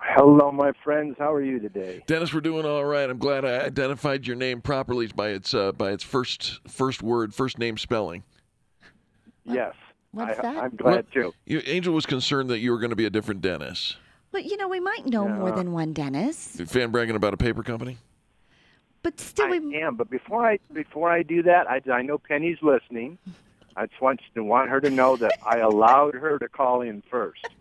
[0.03, 1.15] Hello, my friends.
[1.19, 2.03] How are you today?
[2.07, 3.07] Dennis, we're doing all right.
[3.09, 7.33] I'm glad I identified your name properly by its uh, by its first first word,
[7.33, 8.23] first name spelling.
[9.45, 9.73] Yes.
[10.11, 10.63] What's I, that?
[10.63, 11.33] I'm glad too.
[11.45, 13.95] You, Angel was concerned that you were going to be a different Dennis.
[14.31, 16.59] But you know, we might know more than one Dennis.
[16.67, 17.97] Fan bragging about a paper company?
[19.03, 19.95] But still, I am.
[19.95, 23.17] But before I before I do that, I, I know Penny's listening.
[23.75, 27.01] I just want to want her to know that I allowed her to call in
[27.09, 27.47] first.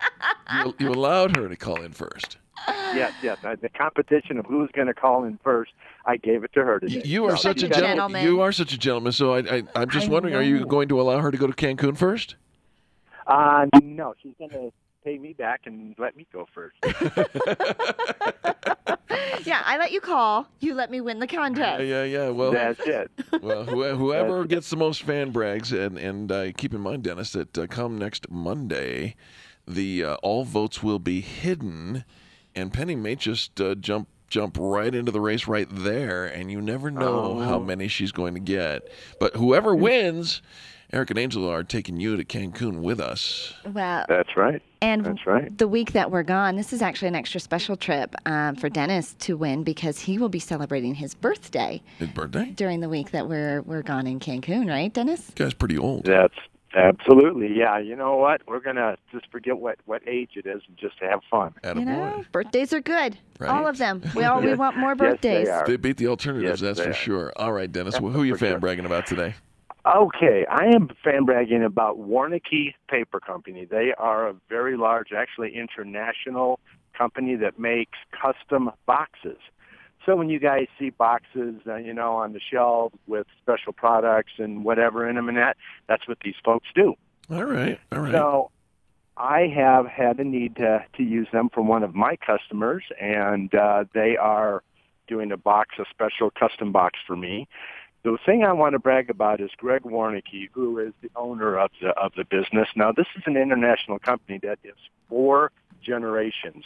[0.65, 2.37] You, you allowed her to call in first.
[2.67, 3.37] yes, yes.
[3.41, 5.71] The competition of who's going to call in first,
[6.05, 7.01] I gave it to her today.
[7.05, 8.25] You are So such a you got- gentleman.
[8.25, 9.13] You are such a gentleman.
[9.13, 11.47] So I, I, I'm just I wondering, are you going to allow her to go
[11.47, 12.35] to Cancun first?
[13.27, 16.75] Uh, no, she's going to pay me back and let me go first.
[19.45, 20.47] yeah, I let you call.
[20.59, 21.83] You let me win the contest.
[21.83, 22.29] Yeah, yeah.
[22.29, 23.11] Well, That's it.
[23.41, 27.31] Well, who- whoever gets the most fan brags, and and uh, keep in mind, Dennis,
[27.31, 29.15] that uh, come next Monday,
[29.67, 32.03] the uh, all votes will be hidden,
[32.55, 36.61] and Penny may just uh, jump jump right into the race right there, and you
[36.61, 37.63] never know how Oh.
[37.63, 38.87] many she's going to get.
[39.19, 40.41] But whoever wins,
[40.93, 43.53] Eric and Angela are taking you to Cancun with us.
[43.65, 44.61] Well, That's right.
[44.81, 45.55] And That's right.
[45.57, 49.13] the week that we're gone, this is actually an extra special trip um, for Dennis
[49.19, 52.45] to win because he will be celebrating his birthday His birthday?
[52.55, 55.31] during the week that we're we're gone in Cancun, right, Dennis?
[55.35, 56.05] guy's pretty old.
[56.05, 56.33] That's
[56.75, 57.77] absolutely yeah.
[57.77, 58.41] You know what?
[58.47, 61.53] We're gonna just forget what what age it is and just have fun.
[61.63, 63.17] You know, birthdays are good.
[63.39, 63.49] Right.
[63.49, 64.01] All of them.
[64.15, 65.47] We all we want more Yes, they birthdays.
[65.49, 65.67] are.
[65.67, 66.93] They beat the alternatives, Yes, that's for are.
[66.93, 67.33] sure.
[67.37, 69.35] All right, Dennis, Well, who are you fan bragging about today?
[69.85, 73.65] Okay, I am fan bragging about Warneke Paper Company.
[73.65, 76.59] They are a very large, actually international
[76.95, 79.37] company that makes custom boxes.
[80.05, 84.33] So when you guys see boxes, uh, you know, on the shelf with special products
[84.37, 86.93] and whatever in them and that, that's what these folks do.
[87.31, 88.11] All right, all right.
[88.11, 88.51] So
[89.17, 93.53] I have had a need to, to use them for one of my customers, and
[93.55, 94.63] uh, they are
[95.07, 97.47] doing a box, a special custom box for me.
[98.03, 101.69] The thing I want to brag about is Greg Warneke, who is the owner of
[101.81, 102.67] the of the business.
[102.75, 104.75] Now, this is an international company that is
[105.07, 105.51] four
[105.83, 106.65] generations.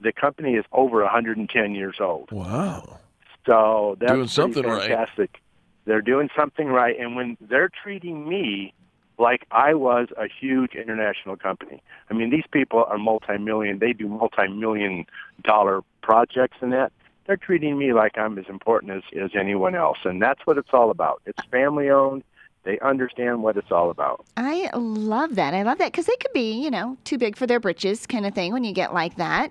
[0.00, 2.32] The company is over 110 years old.
[2.32, 2.98] Wow.
[3.46, 4.88] So that's Doing something right.
[4.88, 5.40] fantastic.
[5.84, 8.74] They're doing something right, and when they're treating me
[9.18, 11.82] like I was a huge international company.
[12.10, 13.78] I mean, these people are multi-million.
[13.78, 15.06] They do multi-million
[15.42, 16.92] dollar projects and that.
[17.26, 20.70] They're treating me like I'm as important as, as anyone else, and that's what it's
[20.72, 21.22] all about.
[21.26, 22.24] It's family owned.
[22.64, 24.24] They understand what it's all about.
[24.36, 25.52] I love that.
[25.52, 28.24] I love that because they could be, you know, too big for their britches kind
[28.24, 29.50] of thing when you get like that.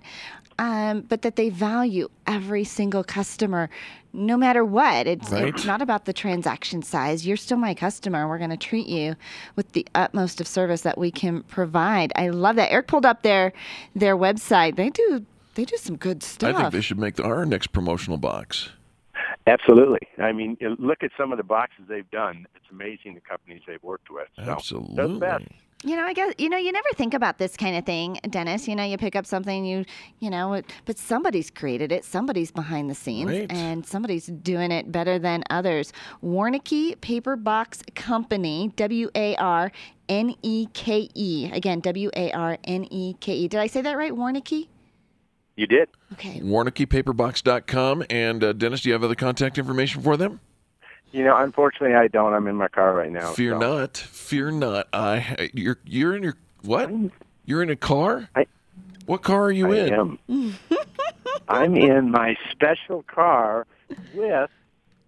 [0.59, 3.69] Um, but that they value every single customer,
[4.13, 5.07] no matter what.
[5.07, 5.45] It's, Right.
[5.47, 7.25] it's not about the transaction size.
[7.25, 8.27] You're still my customer.
[8.29, 9.15] We're going to treat you
[9.55, 12.13] with the utmost of service that we can provide.
[12.15, 12.71] I love that.
[12.71, 13.53] Eric pulled up their
[13.95, 14.75] their website.
[14.75, 16.55] They do they do some good stuff.
[16.55, 18.69] I think they should make the, our next promotional box.
[19.47, 20.07] Absolutely.
[20.19, 22.45] I mean, look at some of the boxes they've done.
[22.55, 24.27] It's amazing the companies they've worked with.
[24.35, 25.47] So, Absolutely.
[25.83, 28.67] You know, I guess you know you never think about this kind of thing, Dennis.
[28.67, 29.83] You know, you pick up something, you
[30.19, 33.51] you know, it, but somebody's created it, somebody's behind the scenes, Right.
[33.51, 35.91] and somebody's doing it better than others.
[36.23, 39.71] Warnicky Paper Box Company, W A R
[40.07, 41.49] N E K E.
[41.51, 43.47] Again, W A R N E K E.
[43.47, 44.13] Did I say that right?
[44.13, 44.67] Warnicky.
[45.55, 45.89] You did.
[46.13, 46.39] Okay.
[46.39, 48.05] WarnickyPaperbox.com.
[48.09, 50.39] And uh, Dennis, do you have other contact information for them?
[51.11, 52.33] You know, unfortunately, I don't.
[52.33, 53.33] I'm in my car right now.
[53.33, 53.59] Fear so.
[53.59, 53.97] not.
[53.97, 54.87] Fear not.
[54.93, 55.49] I.
[55.53, 56.89] You're you're in your what?
[57.45, 58.29] You're in a car.
[58.33, 58.45] I,
[59.07, 59.93] what car are you I in?
[60.29, 60.57] am.
[61.49, 63.67] I'm in my special car
[64.13, 64.49] with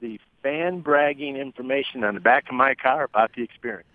[0.01, 3.87] the fan bragging information on the back of my car about the experience.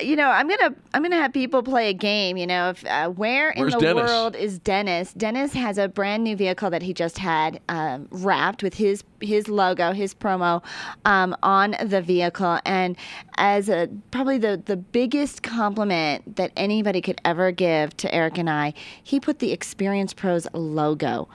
[0.00, 2.36] You know, I'm gonna I'm gonna have people play a game.
[2.36, 4.08] You know, if uh, where in the Dennis?
[4.08, 5.14] world is Dennis?
[5.14, 9.48] Dennis has a brand new vehicle that he just had um, wrapped with his his
[9.48, 10.62] logo, his promo
[11.06, 12.96] um, on the vehicle, and
[13.38, 18.50] as a probably the the biggest compliment that anybody could ever give to Eric and
[18.50, 21.28] I, he put the Experience Pros logo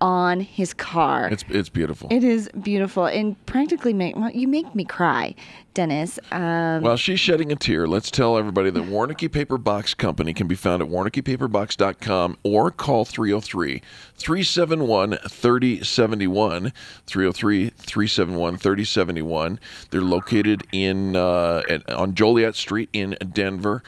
[0.00, 1.28] on his car.
[1.28, 2.08] It's it's beautiful.
[2.10, 5.34] It is beautiful and practically make well, you make me cry,
[5.74, 6.18] Dennis.
[6.30, 10.46] Um, While she's shedding a tear, let's tell everybody that Warneke Paper Box Company can
[10.46, 13.82] be found at warnekepaperbox.com or call 303
[14.16, 16.72] 371 3071.
[17.06, 19.60] 303 371 3071.
[19.90, 23.82] They're located in uh, at, on Joliet Street in Denver.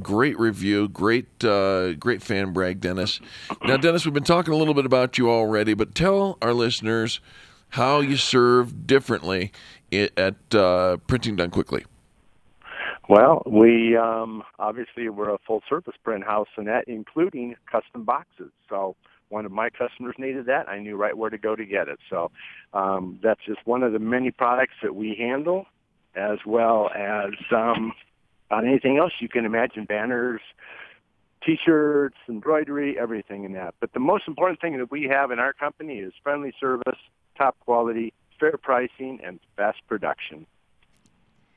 [0.00, 3.20] Great review, great uh, great fan brag, Dennis.
[3.62, 7.20] Now, Dennis, we've been talking a little bit about you already, but tell our listeners
[7.70, 9.52] how you serve differently
[9.92, 11.84] at uh, Printing Done Quickly.
[13.08, 18.50] Well, we um, obviously we're a full service print house, and that including custom boxes.
[18.70, 18.96] So
[19.28, 20.68] one of my customers needed that.
[20.68, 21.98] I knew right where to go to get it.
[22.08, 22.30] So
[22.72, 25.66] um, that's just one of the many products that we handle,
[26.14, 27.92] as well as um,
[28.52, 30.40] on anything else you can imagine: banners,
[31.44, 33.74] T-shirts, embroidery, everything in that.
[33.80, 36.98] But the most important thing that we have in our company is friendly service,
[37.36, 40.46] top quality, fair pricing, and fast production.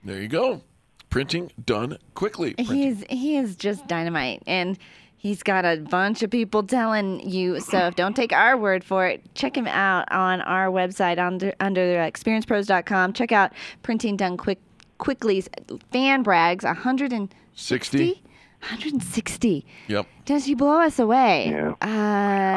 [0.04, 0.62] There you go.
[1.10, 2.56] Printing done quickly.
[2.58, 4.78] He's he is just dynamite, and
[5.18, 7.60] he's got a bunch of people telling you.
[7.60, 9.34] So don't take our word for it.
[9.34, 13.14] Check him out on our website under under experiencepros.com.
[13.14, 14.60] Check out Printing Done Quick
[14.98, 15.50] Quickly's
[15.92, 16.64] fan brags.
[16.64, 18.22] 160.
[18.62, 19.66] 160.
[19.88, 20.08] Yep.
[20.26, 21.50] Does you blow us away?
[21.52, 21.74] Yeah.
[21.82, 21.90] Um,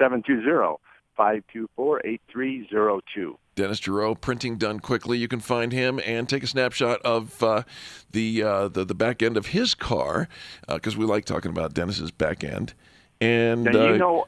[1.19, 3.35] 720-524-8302.
[3.55, 5.17] Dennis Giroux, Printing Done Quickly.
[5.17, 7.63] You can find him and take a snapshot of uh,
[8.11, 10.27] the, uh, the the back end of his car
[10.67, 12.73] because we like talking about Dennis's back end.
[13.21, 14.27] And Now uh, you know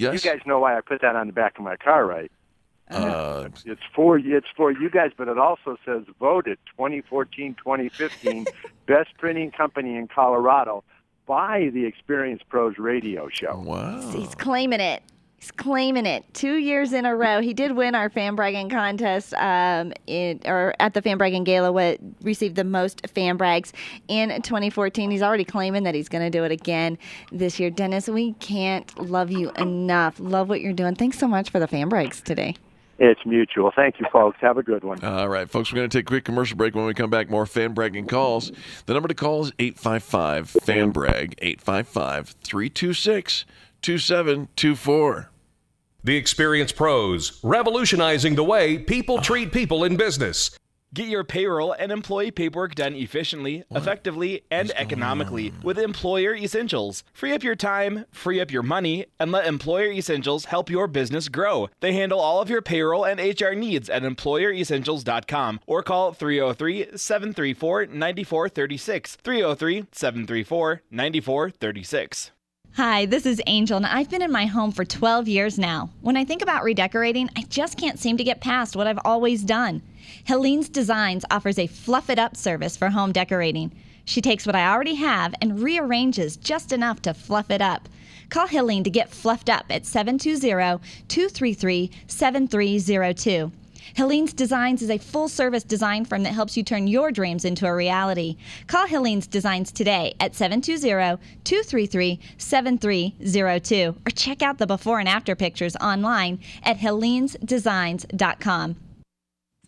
[0.00, 2.30] yes, you guys know why I put that on the back of my car, right?
[2.90, 8.46] uh, It's for it's for you guys, but it also says voted 2014-2015
[8.86, 10.82] best printing company in Colorado
[11.26, 13.58] by the Experience Pros radio show.
[13.64, 14.10] Wow.
[14.10, 15.02] He's claiming it.
[15.40, 16.22] He's claiming it.
[16.34, 17.40] Two years in a row.
[17.40, 21.72] He did win our fan bragging contest um, in, or at the fan bragging gala,
[21.72, 23.72] what received the most fan brags
[24.06, 25.10] in 2014.
[25.10, 26.98] He's already claiming that he's going to do it again
[27.32, 27.70] this year.
[27.70, 30.20] Dennis, we can't love you enough.
[30.20, 30.94] Love what you're doing.
[30.94, 32.54] Thanks so much for the fan brags today.
[32.98, 33.72] It's mutual.
[33.74, 34.36] Thank you, folks.
[34.42, 35.02] Have a good one.
[35.02, 36.74] All right, folks, we're going to take a quick commercial break.
[36.74, 38.52] When we come back, more fan bragging calls.
[38.84, 43.46] The number to call is 855 fan brag, 855 326
[43.82, 45.30] 2724.
[46.02, 49.22] The Experience Pros, revolutionizing the way people ah.
[49.22, 50.50] treat people in business.
[50.92, 57.04] Get your payroll and employee paperwork done efficiently, effectively, and economically with Employer Essentials.
[57.12, 61.28] Free up your time, free up your money, and let Employer Essentials help your business
[61.28, 61.68] grow.
[61.78, 67.86] They handle all of your payroll and HR needs at employeressentials.com or call 303 734
[67.86, 69.16] 9436.
[69.22, 72.30] 303 734 9436.
[72.74, 75.90] Hi, this is Angel, and I've been in my home for 12 years now.
[76.02, 79.42] When I think about redecorating, I just can't seem to get past what I've always
[79.42, 79.82] done.
[80.24, 83.72] Helene's Designs offers a fluff it up service for home decorating.
[84.04, 87.88] She takes what I already have and rearranges just enough to fluff it up.
[88.28, 93.50] Call Helene to get fluffed up at 720 233 7302.
[93.94, 97.66] Helene's Designs is a full service design firm that helps you turn your dreams into
[97.66, 98.36] a reality.
[98.66, 105.34] Call Helene's Designs today at 720 233 7302 or check out the before and after
[105.34, 108.76] pictures online at helenesdesigns.com.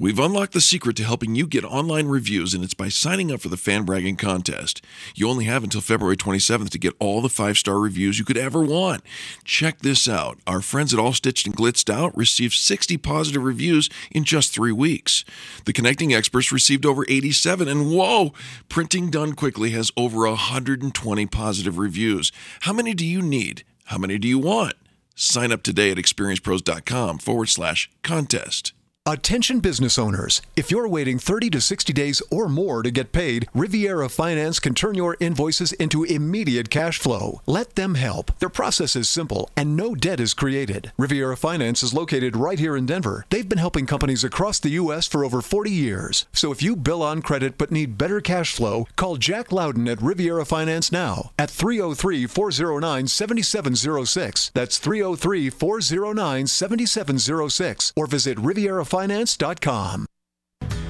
[0.03, 3.40] We've unlocked the secret to helping you get online reviews, and it's by signing up
[3.40, 4.84] for the Fan Bragging Contest.
[5.14, 8.36] You only have until February 27th to get all the five star reviews you could
[8.36, 9.05] ever want.
[9.44, 10.40] Check this out.
[10.44, 14.72] Our friends at All Stitched and Glitzed Out received 60 positive reviews in just three
[14.72, 15.24] weeks.
[15.66, 18.32] The Connecting Experts received over 87, and whoa,
[18.68, 22.32] Printing Done Quickly has over 120 positive reviews.
[22.62, 23.62] How many do you need?
[23.84, 24.74] How many do you want?
[25.14, 28.72] Sign up today at experiencepros.com forward slash contest.
[29.05, 30.40] Attention business owners.
[30.55, 34.74] If you're waiting 30 to 60 days or more to get paid, Riviera Finance can
[34.74, 37.42] turn your invoices into immediate cash flow.
[37.44, 38.30] Let them help.
[38.38, 40.92] Their process is simple and no debt is created.
[40.96, 43.26] Riviera Finance is located right here in Denver.
[43.28, 45.09] They've been helping companies across the U.S.
[45.09, 46.26] for over 40 years.
[46.32, 50.00] So if you bill on credit but need better cash flow, call Jack Loudon at
[50.00, 54.53] Riviera Finance now at 303 409 7706.
[54.55, 60.07] That's 303 409 7706 or visit Riviera finance.com.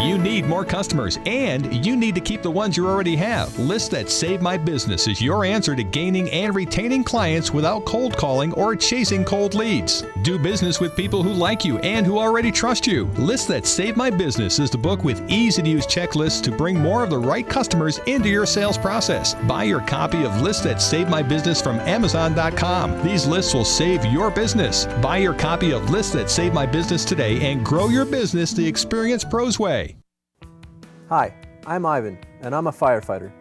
[0.00, 3.56] You need more customers and you need to keep the ones you already have.
[3.58, 8.16] List that Save My Business is your answer to gaining and retaining clients without cold
[8.16, 10.02] calling or chasing cold leads.
[10.22, 13.04] Do business with people who like you and who already trust you.
[13.18, 16.78] List that Save My Business is the book with easy to use checklists to bring
[16.78, 19.34] more of the right customers into your sales process.
[19.46, 23.02] Buy your copy of List That Save My Business from Amazon.com.
[23.04, 24.86] These lists will save your business.
[25.02, 28.66] Buy your copy of List That Save My Business today and grow your business the
[28.66, 29.89] Experience Pros way.
[31.10, 31.34] Hi,
[31.66, 33.32] I'm Ivan, and I'm a firefighter.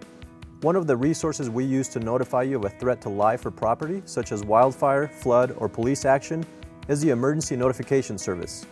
[0.62, 3.52] One of the resources we use to notify you of a threat to life or
[3.52, 6.44] property, such as wildfire, flood, or police action,
[6.88, 8.66] is the Emergency Notification Service.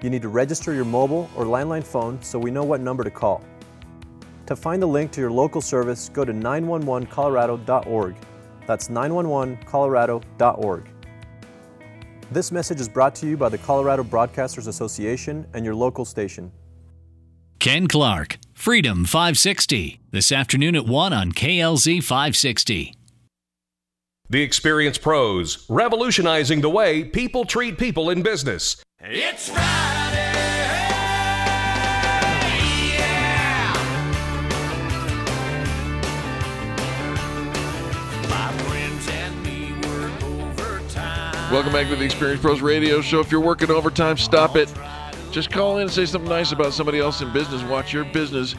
[0.00, 3.10] You need to register your mobile or landline phone so we know what number to
[3.10, 3.44] call.
[4.46, 8.16] To find the link to your local service, go to 911colorado.org.
[8.66, 10.88] That's 911colorado.org.
[12.30, 16.50] This message is brought to you by the Colorado Broadcasters Association and your local station.
[17.58, 22.94] Ken Clark, Freedom 560, this afternoon at 1 on KLZ 560.
[24.30, 28.76] The Experience Pros, revolutionizing the way people treat people in business.
[29.00, 29.64] It's Friday.
[32.94, 33.72] Yeah.
[38.28, 41.52] My friends and me work overtime.
[41.52, 43.18] Welcome back to the Experience Pros Radio Show.
[43.18, 44.72] If you're working overtime, stop it.
[45.30, 47.62] Just call in and say something nice about somebody else in business.
[47.64, 48.54] Watch your business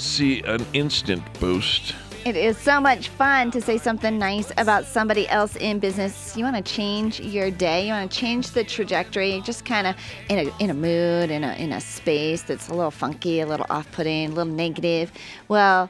[0.00, 1.94] see an instant boost.
[2.24, 6.36] It is so much fun to say something nice about somebody else in business.
[6.36, 7.86] You want to change your day.
[7.86, 9.40] You want to change the trajectory.
[9.42, 9.96] Just kind of
[10.28, 13.46] in a in a mood, in a in a space that's a little funky, a
[13.46, 15.12] little off-putting, a little negative.
[15.48, 15.88] Well,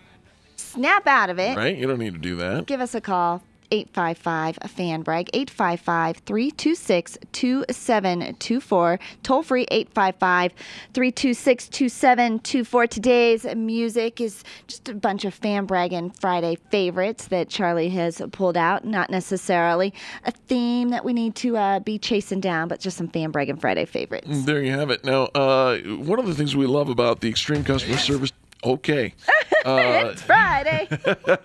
[0.54, 1.56] snap out of it.
[1.56, 1.76] Right?
[1.76, 2.66] You don't need to do that.
[2.66, 3.42] Give us a call.
[3.70, 10.52] 855 fan brag 855 326 2724 toll free 855
[10.92, 17.88] 326 2724 today's music is just a bunch of fan bragging friday favorites that charlie
[17.90, 19.92] has pulled out not necessarily
[20.24, 23.56] a theme that we need to uh, be chasing down but just some fan bragging
[23.56, 25.04] friday favorites There you have it.
[25.04, 28.32] Now, uh, one of the things we love about the extreme customer service.
[28.64, 29.14] Okay.
[29.62, 30.88] Uh, it's friday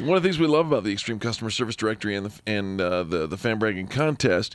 [0.00, 2.80] One of the things we love about the Extreme Customer Service Directory and the and
[2.80, 4.54] uh, the the fan bragging contest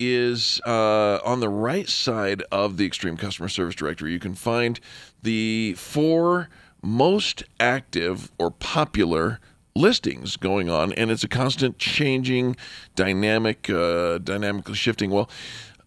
[0.00, 4.12] is uh, on the right side of the Extreme Customer Service Directory.
[4.12, 4.80] You can find
[5.22, 6.48] the four
[6.82, 9.38] most active or popular
[9.76, 12.56] listings going on, and it's a constant changing,
[12.96, 15.10] dynamic, uh, dynamically shifting.
[15.10, 15.30] Well.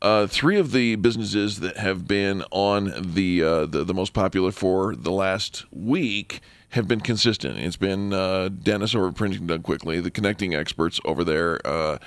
[0.01, 4.51] Uh, three of the businesses that have been on the, uh, the the most popular
[4.51, 6.41] for the last week
[6.74, 7.59] have been consistent.
[7.59, 11.99] It's been uh, Dennis over at Printing Done Quickly, the connecting experts over there uh,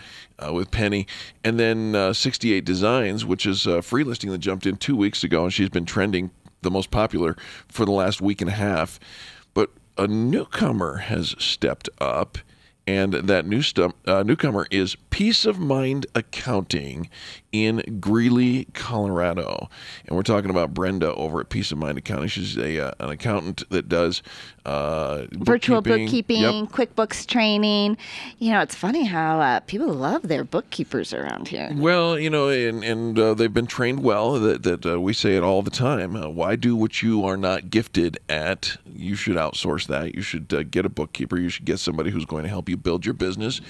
[0.45, 1.07] uh, with Penny,
[1.45, 5.23] and then uh, 68 Designs, which is a free listing that jumped in two weeks
[5.23, 7.37] ago, and she's been trending the most popular
[7.69, 8.99] for the last week and a half.
[9.55, 12.39] But a newcomer has stepped up.
[12.89, 17.11] And that new stu- uh, newcomer is Peace of Mind Accounting
[17.65, 19.69] in Greeley, Colorado.
[20.07, 22.29] And we're talking about Brenda over at Peace of Mind Accounting.
[22.29, 24.23] She's a uh, an accountant that does
[24.65, 26.07] uh, Virtual bookkeeping.
[26.07, 26.95] bookkeeping, Yep.
[26.97, 27.97] QuickBooks training.
[28.39, 31.71] You know, it's funny how uh, people love their bookkeepers around here.
[31.75, 34.33] Well, you know, and, and uh, they've been trained well.
[34.41, 36.17] That, that uh, we say it all the time.
[36.17, 38.77] Uh, why do what you are not gifted at?
[38.85, 40.15] You should outsource that.
[40.15, 41.39] You should uh, get a bookkeeper.
[41.39, 43.61] You should get somebody who's going to help you build your business.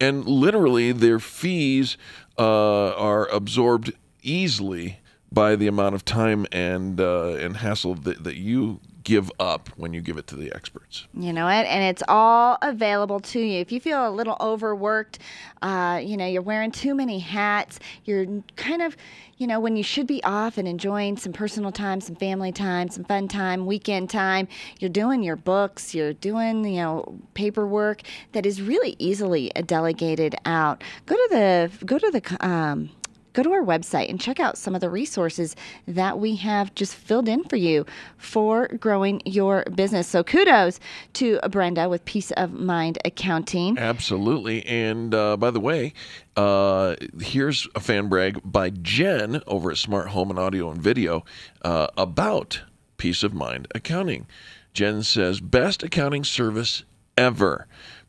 [0.00, 1.96] And literally, their fees
[2.38, 8.36] uh, are absorbed easily by the amount of time and uh, and hassle that, that
[8.36, 11.06] you give up when you give it to the experts.
[11.14, 11.64] You know what?
[11.64, 13.58] And it's all available to you.
[13.58, 15.18] If you feel a little overworked,
[15.62, 18.98] uh, you know, you're wearing too many hats, you're kind of,
[19.38, 22.90] you know, when you should be off and enjoying some personal time, some family time,
[22.90, 24.46] some fun time, weekend time,
[24.78, 28.02] you're doing your books, you're doing, you know, paperwork
[28.32, 30.84] that is really easily delegated out.
[31.06, 32.90] Go to the, go to the, um,
[33.32, 35.56] go to our website and check out some of the resources
[35.86, 40.06] that we have just filled in for you for growing your business.
[40.06, 40.80] So kudos
[41.14, 43.78] to Brenda with Peace of Mind Accounting.
[43.78, 44.64] Absolutely.
[44.66, 45.92] And uh, by the way,
[46.36, 51.24] uh, here's a fan brag by Jen over at Smart Home and Audio and Video
[51.62, 52.62] uh, about
[52.96, 54.26] Peace of Mind Accounting.
[54.72, 56.84] Jen says, best accounting service
[57.16, 57.66] ever.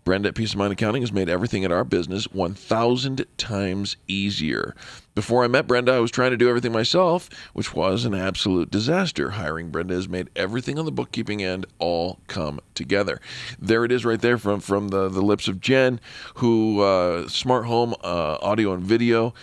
[0.10, 4.74] Brenda at Peace of Mind Accounting has made everything at our business 1,000 times easier.
[5.14, 8.72] Before I met Brenda, I was trying to do everything myself, which was an absolute
[8.72, 9.30] disaster.
[9.30, 13.22] Hiring Brenda has made everything on the bookkeeping end all come together.
[13.60, 16.00] There it is right there from, from the, the lips of Jen,
[16.38, 19.36] who, uh, Smart Home uh, Audio and Video,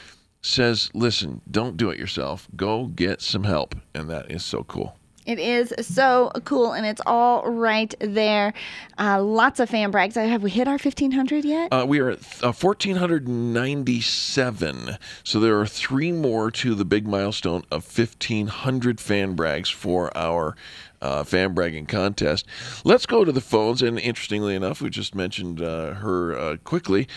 [0.42, 2.48] says, listen, don't do it yourself.
[2.56, 3.76] Go get some help.
[3.94, 4.98] And that is so cool.
[5.26, 8.54] It is so cool, and it's all right there.
[8.96, 10.14] Uh, lots of fan brags.
[10.14, 11.72] Have we hit our 1500 yet?
[11.72, 14.98] Uh, we are at uh, 1,497.
[15.24, 20.54] So there are three more to the big milestone of 1,500 fan brags for our
[21.02, 22.46] uh, fan bragging contest.
[22.84, 23.82] Let's go to the phones.
[23.82, 27.08] And interestingly enough, we just mentioned uh, her uh, quickly.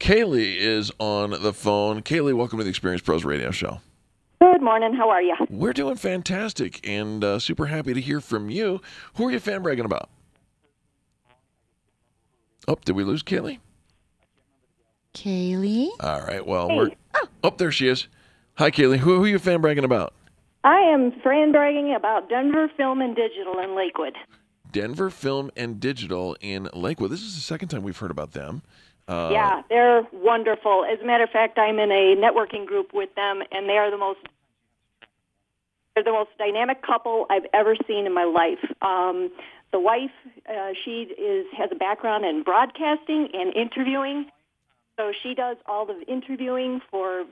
[0.00, 2.02] Kaylie is on the phone.
[2.02, 3.78] Kaylie, welcome to the Experience Pros Radio Show.
[4.42, 4.92] Good morning.
[4.92, 5.36] How are you?
[5.50, 8.80] We're doing fantastic and uh, super happy to hear from you.
[9.14, 10.10] Who are you fan bragging about?
[12.66, 13.60] Oh, did we lose Kaylie?
[15.14, 15.90] Kaylie?
[16.00, 16.44] All right.
[16.44, 16.90] Well, we're.
[17.44, 18.08] Oh, there she is.
[18.54, 18.98] Hi, Kaylie.
[18.98, 20.12] Who, who are you fan bragging about?
[20.64, 24.16] I am fan bragging about Denver Film and Digital in Lakewood.
[24.72, 27.12] Denver Film and Digital in Lakewood.
[27.12, 28.62] This is the second time we've heard about them.
[29.08, 30.84] Uh, yeah, they're wonderful.
[30.84, 33.90] As a matter of fact, I'm in a networking group with them, and they are
[33.90, 34.20] the most
[35.94, 38.64] they're the most dynamic couple I've ever seen in my life.
[38.80, 39.30] Um,
[39.72, 40.10] the wife,
[40.48, 44.26] uh, she is has a background in broadcasting and interviewing,
[44.96, 47.24] so she does all the interviewing for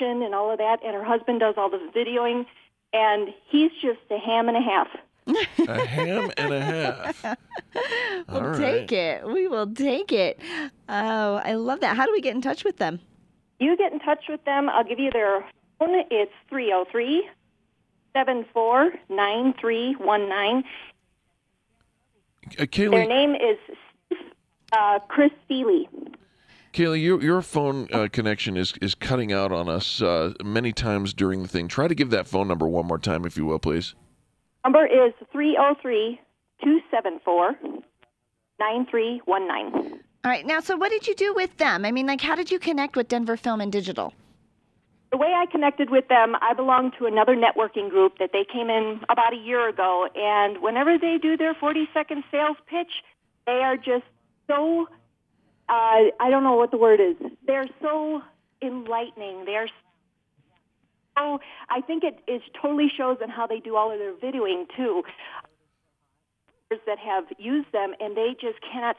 [0.00, 2.46] and all of that, and her husband does all the videoing,
[2.92, 4.88] and he's just a ham and a half.
[5.68, 7.36] A ham and a half.
[8.28, 9.26] We'll All take it.
[9.26, 10.40] We will take it.
[10.88, 11.96] Oh, I love that.
[11.96, 13.00] How do we get in touch with them?
[13.58, 14.68] You get in touch with them.
[14.68, 15.40] I'll give you their
[15.78, 16.02] phone.
[16.10, 17.28] It's 303
[18.14, 20.64] 74 9319.
[22.58, 24.18] Uh, Kaylie, Their name is
[24.72, 25.88] uh, Chris Seeley.
[26.72, 31.14] Kaylie, your your phone uh, connection is is cutting out on us uh, many times
[31.14, 31.68] during the thing.
[31.68, 33.94] Try to give that phone number one more time, if you will, please.
[34.68, 36.20] Number is 303
[36.62, 37.56] 274
[38.60, 40.00] 9319.
[40.24, 40.44] All right.
[40.44, 41.86] Now, so what did you do with them?
[41.86, 44.12] I mean, like, how did you connect with Denver Film and Digital?
[45.10, 48.68] The way I connected with them, I belong to another networking group that they came
[48.68, 52.92] in about a year ago, and whenever they do their 40 second sales pitch,
[53.46, 54.04] they are just
[54.48, 54.86] so,
[55.70, 57.16] uh, I don't know what the word is,
[57.46, 58.20] they're so
[58.60, 59.46] enlightening.
[59.46, 59.70] They're
[61.18, 64.66] so, I think it, it totally shows in how they do all of their videoing
[64.76, 65.02] too.
[66.86, 68.96] That have used them, and they just cannot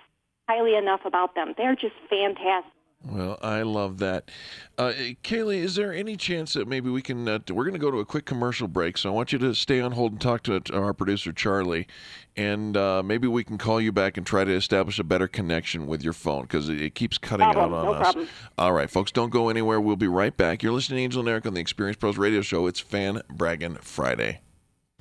[0.47, 1.53] highly enough about them.
[1.55, 2.73] They're just fantastic.
[3.05, 4.29] Well, I love that.
[4.77, 4.91] Uh,
[5.23, 7.25] Kaylie, is there any chance that maybe we can?
[7.29, 9.55] Uh, we're going to go to a quick commercial break, so I want you to
[9.55, 11.87] stay on hold and talk to, to our producer Charlie,
[12.35, 15.87] and uh, maybe we can call you back and try to establish a better connection
[15.87, 18.01] with your phone because it, it keeps cutting Problem, out on no us.
[18.01, 18.27] problem.
[18.57, 19.79] All right, folks, don't go anywhere.
[19.79, 20.61] We'll be right back.
[20.61, 22.67] You're listening to Angel and Eric on the Experience Pros Radio Show.
[22.67, 24.41] It's Fan Bragging Friday.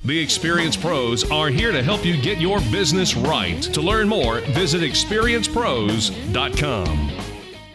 [0.05, 3.61] The Experience Pros are here to help you get your business right.
[3.61, 7.28] To learn more, visit experiencepros.com.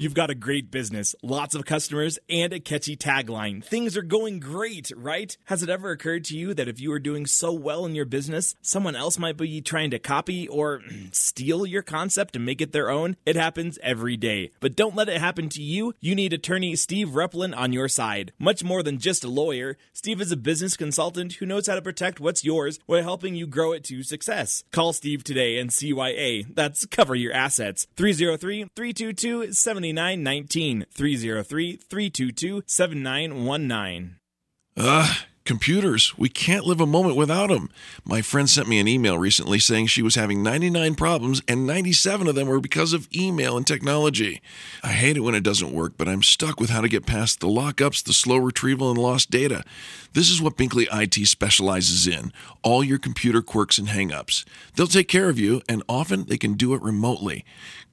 [0.03, 3.63] You've got a great business, lots of customers, and a catchy tagline.
[3.63, 5.37] Things are going great, right?
[5.45, 8.03] Has it ever occurred to you that if you are doing so well in your
[8.03, 10.81] business, someone else might be trying to copy or
[11.13, 13.15] steal your concept and make it their own?
[13.25, 14.51] It happens every day.
[14.59, 15.95] But don't let it happen to you.
[16.01, 18.33] You need attorney Steve Replin on your side.
[18.37, 21.81] Much more than just a lawyer, Steve is a business consultant who knows how to
[21.81, 24.65] protect what's yours while helping you grow it to success.
[24.73, 26.53] Call Steve today and CYA.
[26.53, 27.87] That's cover your assets.
[27.95, 29.53] 303 322
[29.93, 30.85] 7919.
[30.91, 34.15] 303 322 7919.
[34.75, 36.17] Ugh, computers.
[36.17, 37.69] We can't live a moment without them.
[38.03, 42.27] My friend sent me an email recently saying she was having 99 problems and 97
[42.27, 44.41] of them were because of email and technology.
[44.81, 47.39] I hate it when it doesn't work, but I'm stuck with how to get past
[47.39, 49.63] the lockups, the slow retrieval, and lost data.
[50.13, 52.31] This is what Binkley IT specializes in
[52.63, 54.45] all your computer quirks and hangups.
[54.75, 57.45] They'll take care of you, and often they can do it remotely.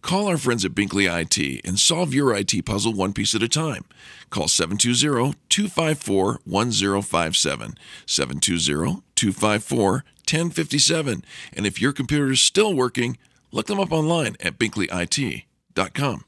[0.03, 3.49] Call our friends at Binkley IT and solve your IT puzzle one piece at a
[3.49, 3.85] time.
[4.31, 7.75] Call 720 254 1057.
[8.07, 11.25] 720 254 1057.
[11.53, 13.19] And if your computer is still working,
[13.53, 16.25] look them up online at binkleyit.com.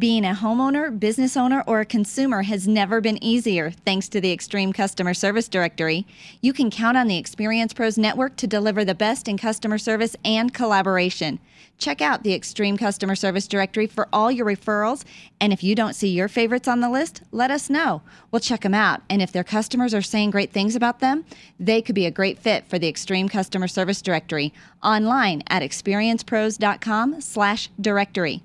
[0.00, 4.32] Being a homeowner, business owner, or a consumer has never been easier thanks to the
[4.32, 6.06] Extreme Customer Service Directory.
[6.40, 10.16] You can count on the Experience Pros Network to deliver the best in customer service
[10.24, 11.38] and collaboration.
[11.76, 15.04] Check out the Extreme Customer Service Directory for all your referrals.
[15.38, 18.00] And if you don't see your favorites on the list, let us know.
[18.30, 19.02] We'll check them out.
[19.10, 21.26] And if their customers are saying great things about them,
[21.58, 27.20] they could be a great fit for the Extreme Customer Service Directory online at experiencepros.com
[27.20, 28.42] slash directory.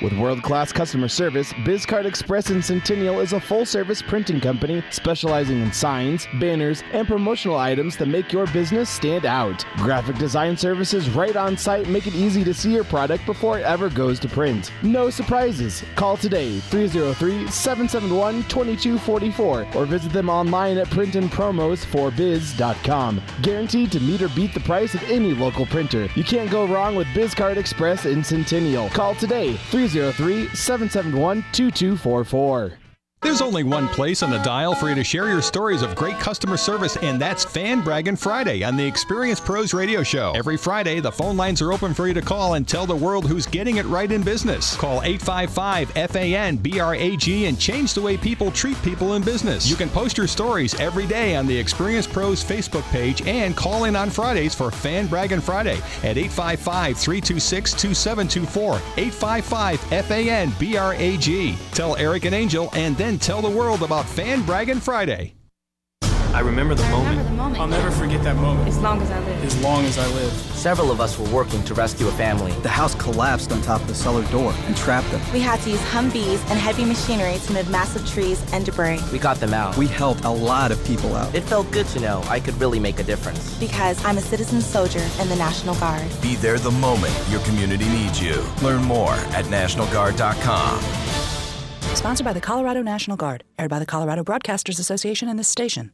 [0.00, 4.80] With world class customer service, BizCard Express in Centennial is a full service printing company
[4.90, 9.64] specializing in signs, banners, and promotional items that make your business stand out.
[9.78, 13.64] Graphic design services right on site make it easy to see your product before it
[13.64, 14.70] ever goes to print.
[14.82, 15.82] No surprises.
[15.96, 23.22] Call today 303 771 2244 or visit them online at printandpromos4biz.com.
[23.42, 26.08] Guaranteed to meet or beat the price of any local printer.
[26.14, 28.88] You can't go wrong with BizCard Express in Centennial.
[28.90, 32.81] Call today 303 771 2244.
[33.22, 36.18] There's only one place on the dial for you to share your stories of great
[36.18, 40.32] customer service, and that's Fan Bragging Friday on the Experience Pros Radio Show.
[40.34, 43.28] Every Friday, the phone lines are open for you to call and tell the world
[43.28, 44.74] who's getting it right in business.
[44.74, 49.70] Call 855 FAN BRAG and change the way people treat people in business.
[49.70, 53.84] You can post your stories every day on the Experience Pros Facebook page and call
[53.84, 58.74] in on Fridays for Fan Bragging Friday at 855 326 2724.
[58.96, 61.56] 855 FAN BRAG.
[61.72, 65.34] Tell Eric and Angel and then tell the world about Fan Bragging Friday.
[66.34, 67.40] I remember the moment.
[67.60, 68.66] I'll never forget that moment.
[68.66, 69.44] As long as I live.
[69.44, 70.32] As long as I live.
[70.32, 72.52] Several of us were working to rescue a family.
[72.62, 75.20] The house collapsed on top of the cellar door and trapped them.
[75.30, 78.98] We had to use Humvees and heavy machinery to move massive trees and debris.
[79.12, 79.76] We got them out.
[79.76, 81.34] We helped a lot of people out.
[81.34, 83.54] It felt good to know I could really make a difference.
[83.58, 86.08] Because I'm a citizen soldier in the National Guard.
[86.22, 88.42] Be there the moment your community needs you.
[88.62, 91.21] Learn more at NationalGuard.com.
[91.94, 95.92] Sponsored by the Colorado National Guard, aired by the Colorado Broadcasters Association and this station.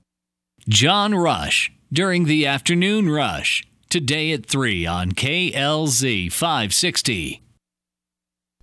[0.69, 3.65] John Rush during the afternoon rush.
[3.89, 7.43] Today at 3 on KLZ 560.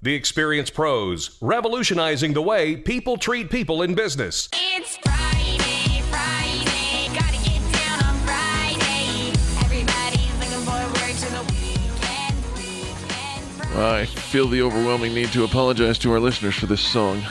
[0.02, 4.48] The Experience Pros, revolutionizing the way people treat people in business.
[4.54, 5.35] It's Friday,
[13.78, 17.22] I feel the overwhelming need to apologize to our listeners for this song.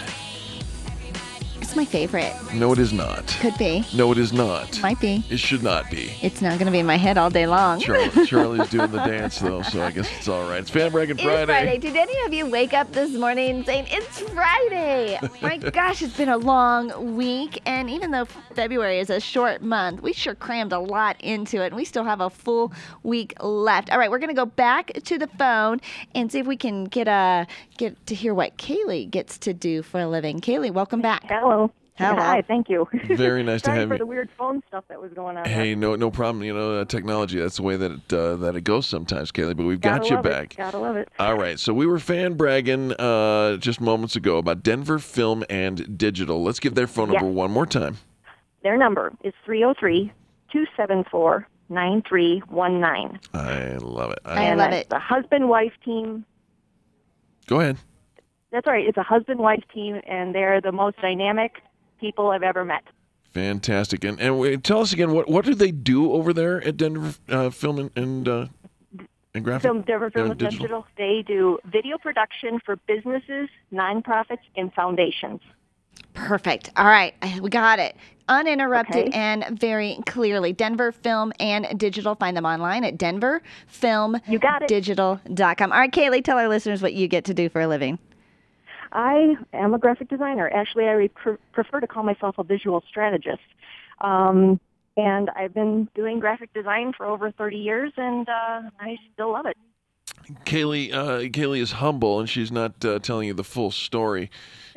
[1.74, 2.32] It's my favorite.
[2.54, 3.26] No, it is not.
[3.40, 3.84] Could be.
[3.92, 4.80] No, it is not.
[4.80, 5.24] Might be.
[5.28, 6.12] It should not be.
[6.22, 7.80] It's not going to be in my head all day long.
[7.80, 10.60] Charlie, Charlie's doing the dance though, so I guess it's all right.
[10.60, 11.32] It's Fan Bragging Friday.
[11.32, 11.66] It is Friday.
[11.70, 11.78] Friday.
[11.78, 15.18] Did any of you wake up this morning saying it's Friday?
[15.42, 20.00] My gosh, it's been a long week, and even though February is a short month,
[20.00, 22.72] we sure crammed a lot into it, and we still have a full
[23.02, 23.90] week left.
[23.90, 25.80] All right, we're gonna go back to the phone
[26.14, 27.48] and see if we can get a
[27.78, 30.40] get to hear what Kaylie gets to do for a living.
[30.40, 31.24] Kaylie, welcome back.
[31.24, 31.63] Hello.
[31.98, 32.88] Hi, thank you.
[33.04, 33.98] Very nice to Sorry have for you.
[33.98, 35.44] the weird phone stuff that was going on.
[35.44, 36.42] Hey, no, no problem.
[36.42, 37.38] You know, uh, technology.
[37.38, 39.56] That's the way that it uh, that it goes sometimes, Kaylie.
[39.56, 40.30] But we've Gotta got you love it.
[40.30, 40.56] back.
[40.56, 41.08] Gotta love it.
[41.20, 41.58] All right.
[41.58, 46.42] So we were fan bragging uh, just moments ago about Denver Film and Digital.
[46.42, 47.22] Let's give their phone Yes.
[47.22, 47.98] number one more time.
[48.64, 50.10] Their number is 303
[50.50, 53.20] 274 9319.
[53.34, 54.18] I love it.
[54.26, 56.24] And it's a husband wife team.
[57.46, 57.76] Go ahead.
[58.50, 58.84] That's right.
[58.86, 61.52] It's a husband wife team, and they're the most dynamic
[62.04, 62.82] people I've ever met.
[63.32, 64.04] Fantastic.
[64.04, 67.14] And and wait, tell us again what what do they do over there at Denver
[67.28, 68.46] uh, Film and and, uh,
[69.34, 69.62] and Graphic?
[69.62, 70.86] Film Denver Film and and Digital.
[70.96, 75.40] They do video production for businesses, nonprofits, and foundations.
[76.12, 76.70] Perfect.
[76.76, 77.96] All right, we got it.
[78.28, 79.18] Uninterrupted Okay.
[79.18, 80.52] and very clearly.
[80.52, 82.14] Denver Film and Digital.
[82.14, 85.72] Find them online at denverfilmdigital.com.
[85.72, 87.98] All right, Kaylie, tell our listeners what you get to do for a living.
[88.94, 90.48] I am a graphic designer.
[90.54, 93.42] Actually, I pre- prefer to call myself a visual strategist.
[94.00, 94.60] Um,
[94.96, 99.46] and I've been doing graphic design for over 30 years, and uh, I still love
[99.46, 99.56] it.
[100.46, 104.30] Kaylie, uh, Kaylie is humble, and she's not uh, telling you the full story.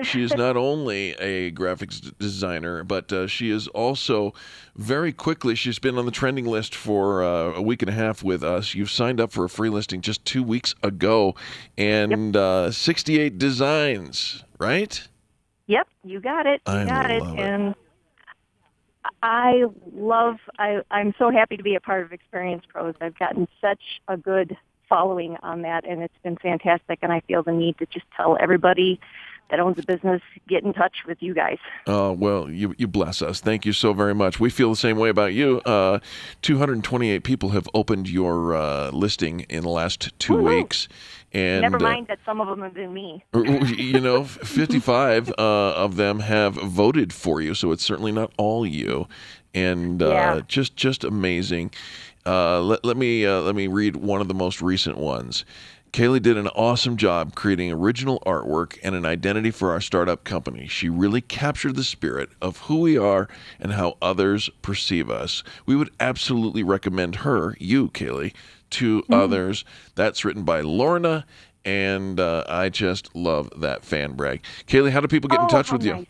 [0.04, 4.34] She is not only a graphics d- designer, but uh, she is also
[4.76, 5.56] very quickly.
[5.56, 8.76] She's been on the trending list for uh, a week and a half with us.
[8.76, 11.36] You've signed up for a free listing just two weeks ago,
[11.78, 15.08] and uh, 68 designs, right?
[15.68, 16.62] Yep, you got it.
[16.68, 17.24] You I got it.
[17.24, 17.39] it.
[17.39, 17.76] And
[19.22, 20.36] I love.
[20.60, 22.95] I, I'm so happy to be a part of Experience Pros.
[23.02, 27.00] I've gotten such a good following on that, and it's been fantastic.
[27.02, 29.00] And I feel the need to just tell everybody
[29.50, 31.58] that owns a business get in touch with you guys.
[31.86, 33.39] Oh, well, you, you bless us.
[33.39, 34.39] Thank you so very much.
[34.39, 35.62] We feel the same way about you.
[35.66, 36.00] Uh,
[36.41, 40.45] 228 people have opened your uh, listing in the last 2 Woo-hoo.
[40.58, 40.88] weeks.
[41.34, 43.24] And, Never uh, mind that some of them have been me.
[43.34, 48.66] you know, 55 uh, of them have voted for you, so it's certainly not all
[48.66, 49.08] you.
[49.54, 50.41] And uh, Yeah.
[50.48, 51.72] just just amazing.
[52.26, 55.45] Uh, let, let me uh, let me read one of the most recent ones.
[55.93, 60.67] Kaylie did an awesome job creating original artwork and an identity for our startup company.
[60.67, 63.27] She really captured the spirit of who we are
[63.59, 65.43] and how others perceive us.
[65.65, 68.33] We would absolutely recommend her, you, Kaylie,
[68.71, 69.63] to others.
[69.95, 71.25] That's written by Lorna,
[71.65, 74.43] and uh, I just love that fan brag.
[74.67, 76.05] Kaylie, how do people get in Oh, touch how with you?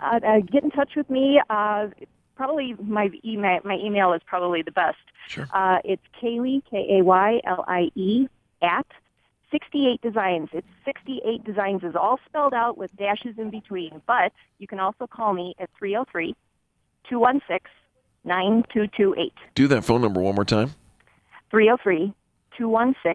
[0.00, 1.40] Uh, uh, get in touch with me.
[1.48, 1.88] Uh,
[2.36, 3.60] probably my email.
[3.64, 4.98] My email is probably the best.
[5.28, 5.48] Sure.
[5.52, 8.28] Uh, it's Kaylie K A Y L I E
[8.62, 8.86] at
[9.50, 10.48] 68 Designs.
[10.52, 14.02] It's 68 Designs is all spelled out with dashes in between.
[14.06, 16.34] But you can also call me at 303
[17.08, 17.70] 216
[18.24, 19.32] 9228.
[19.54, 20.74] Do that phone number one more time.
[21.50, 22.12] 303
[22.58, 23.14] 216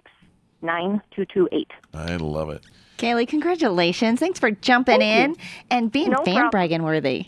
[0.62, 1.72] 9228.
[1.94, 2.64] I love it.
[2.98, 4.20] Kaylie, congratulations.
[4.20, 6.50] Thanks for jumping Thank in and being No fan problem.
[6.52, 7.28] bragging worthy.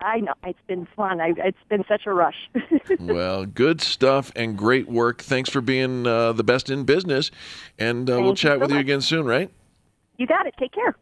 [0.00, 0.34] I know.
[0.44, 1.20] It's been fun.
[1.20, 2.50] I, it's been such a rush.
[3.00, 5.22] well, good stuff and great work.
[5.22, 7.30] Thanks for being uh, the best in business,
[7.78, 9.50] and uh, we'll chat so with you again soon, right?
[10.18, 10.54] you got it.
[10.58, 10.96] Take care.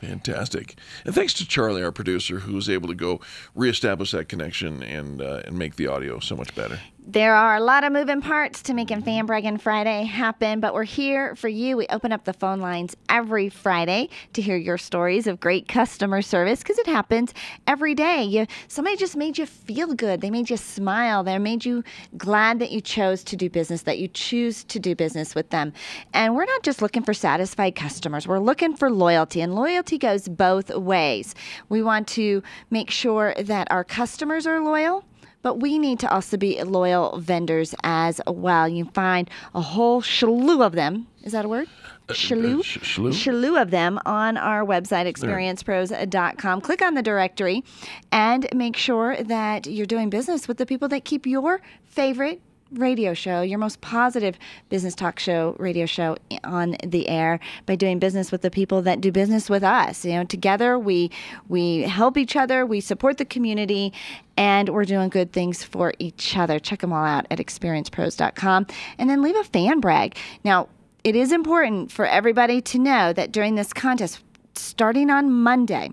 [0.00, 0.76] Fantastic.
[1.04, 3.20] And thanks to Charlie, our producer, who was able to go
[3.54, 6.80] reestablish that connection and uh, and make the audio so much better.
[7.06, 10.84] There are a lot of moving parts to making Fan Bragging Friday happen, but we're
[10.84, 11.76] here for you.
[11.76, 16.22] We open up the phone lines every Friday to hear your stories of great customer
[16.22, 17.34] service because it happens
[17.66, 18.24] every day.
[18.24, 20.22] You somebody just made you feel good.
[20.22, 21.22] They made you smile.
[21.22, 21.84] They made you
[22.16, 25.74] glad that you chose to do business, that you choose to do business with them.
[26.14, 28.26] And we're not just looking for satisfied customers.
[28.26, 31.34] We're looking for loyalty, and loyalty goes both ways.
[31.68, 35.04] We want to make sure that our customers are loyal
[35.44, 38.66] but we need to also be loyal vendors as well.
[38.66, 41.06] You find a whole slew of them.
[41.22, 41.68] Is that a word?
[42.08, 42.62] Uh, uh, slew?
[42.62, 43.12] slew?
[43.12, 46.62] Slew of them on our website, experiencepros.com.
[46.62, 47.62] Click on the directory
[48.10, 52.40] and make sure that you're doing business with the people that keep your favorite
[52.72, 54.38] radio show, your most positive
[54.68, 59.00] business talk show, radio show on the air by doing business with the people that
[59.00, 60.04] do business with us.
[60.04, 61.10] You know, together we
[61.48, 63.92] we help each other, we support the community,
[64.36, 66.58] and we're doing good things for each other.
[66.58, 68.66] Check them all out at experiencepros.com
[68.98, 70.16] and then leave a fan brag.
[70.44, 70.68] Now,
[71.04, 74.22] it is important for everybody to know that during this contest
[74.54, 75.90] starting on Monday,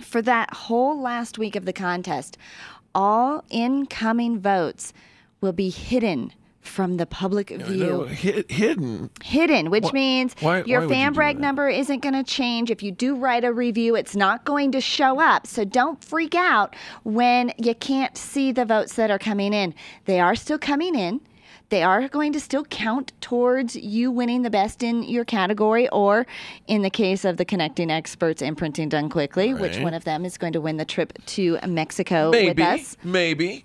[0.00, 2.36] for that whole last week of the contest,
[2.94, 4.92] all incoming votes
[5.40, 7.86] will be hidden from the public view.
[7.86, 9.08] No, hi- hidden.
[9.24, 12.22] Hidden, which Why- means why- your why would you fan brag number isn't going to
[12.22, 12.70] change.
[12.70, 15.46] If you do write a review, it's not going to show up.
[15.46, 19.74] So don't freak out when you can't see the votes that are coming in.
[20.04, 21.20] They are still coming in.
[21.70, 26.26] they are going to still count towards you winning the best in your category, or
[26.66, 30.24] in the case of the connecting experts and printing done quickly, which one of them
[30.24, 32.96] is going to win the trip to Mexico maybe, with us?
[33.04, 33.64] maybe,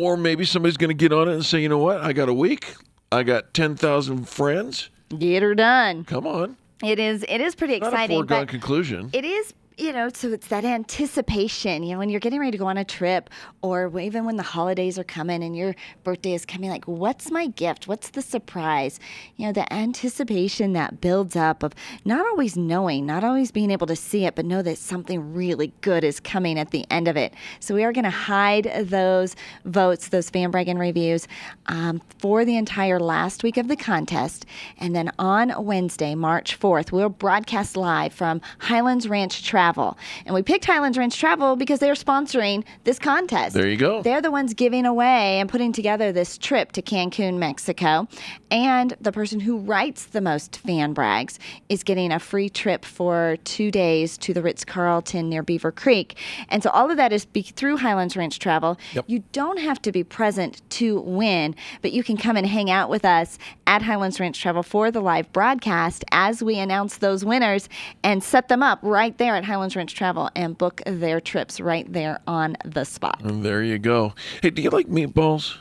[0.00, 2.00] or maybe somebody's going to get on it and say, you know what?
[2.00, 2.74] I got a week.
[3.12, 4.90] I got ten thousand friends.
[5.16, 6.04] Get her done.
[6.04, 6.56] Come on.
[6.82, 7.24] It is.
[7.28, 8.16] It is pretty exciting.
[8.18, 9.10] Not a foregone conclusion.
[9.12, 12.58] It is, you know, so it's that anticipation, you know, when you're getting ready to
[12.58, 13.28] go on a trip
[13.60, 17.48] or even when the holidays are coming and your birthday is coming, like, what's my
[17.48, 17.88] gift?
[17.88, 19.00] What's the surprise?
[19.36, 23.88] You know, the anticipation that builds up of not always knowing, not always being able
[23.88, 27.16] to see it, but know that something really good is coming at the end of
[27.16, 27.34] it.
[27.58, 31.26] So we are going to hide those votes, those fan bragging reviews,
[31.66, 34.46] um, for the entire last week of the contest.
[34.78, 39.96] And then on Wednesday, March 4th, we'll broadcast live from Highlands Ranch Travel.
[40.26, 43.54] And we picked Highlands Ranch Travel because they're sponsoring this contest.
[43.54, 44.02] There you go.
[44.02, 48.06] They're the ones giving away and putting together this trip to Cancun, Mexico.
[48.50, 51.38] And the person who writes the most fan brags
[51.70, 56.18] is getting a free trip for two days to the Ritz Carlton near Beaver Creek.
[56.50, 58.78] And so all of that is be- through Highlands Ranch Travel.
[58.92, 59.06] Yep.
[59.08, 62.90] You don't have to be present to win, but you can come and hang out
[62.90, 67.70] with us at Highlands Ranch Travel for the live broadcast as we announce those winners
[68.02, 71.90] and set them up right there at Highlands Ranch Travel and book their trips right
[71.92, 73.20] there on the spot.
[73.22, 74.14] And there you go.
[74.42, 75.56] Hey, do you like meatballs?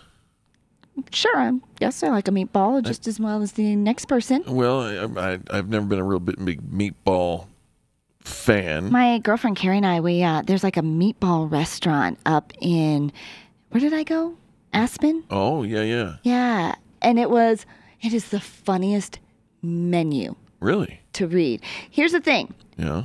[1.11, 4.43] Sure, I guess I like a meatball just as well as the next person.
[4.47, 4.81] Well,
[5.17, 7.47] I, I, I've never been a real big, big meatball
[8.19, 8.91] fan.
[8.91, 13.11] My girlfriend Carrie and I, we uh, there's like a meatball restaurant up in
[13.69, 14.35] where did I go?
[14.71, 15.23] Aspen.
[15.29, 16.15] oh, yeah, yeah.
[16.23, 17.65] Yeah, and it was
[18.01, 19.19] it is the funniest
[19.63, 20.99] menu Really?
[21.13, 21.61] to read.
[21.89, 22.53] Here's the thing.
[22.77, 23.03] Yeah.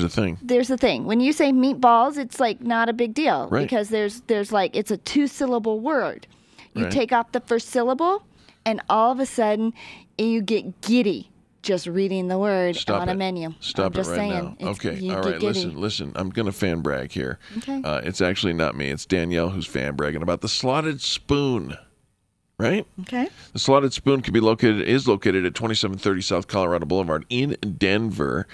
[0.00, 0.38] There's a thing.
[0.42, 1.04] There's the thing.
[1.04, 3.62] When you say meatballs, it's like not a big deal Right.
[3.62, 6.26] because there's there's like it's a two syllable word.
[6.74, 6.92] You Right.
[6.92, 8.22] take off the first syllable,
[8.64, 9.72] and all of a sudden
[10.18, 11.30] you get giddy
[11.62, 13.12] just reading the word Stop on it.
[13.12, 13.52] a menu.
[13.60, 14.32] Stop I'm just it right saying.
[14.44, 14.56] now.
[14.70, 15.10] It's- Okay.
[15.10, 15.38] All giddy.
[15.46, 16.12] Listen, listen.
[16.14, 17.38] I'm going to fan brag here.
[17.58, 17.82] Okay.
[17.82, 18.88] Uh, it's actually not me.
[18.90, 21.76] It's Danielle who's fan bragging about the slotted spoon.
[22.58, 22.86] Right?
[23.02, 23.28] Okay.
[23.52, 28.46] The slotted spoon can be located is located at 2730 South Colorado Boulevard in Denver.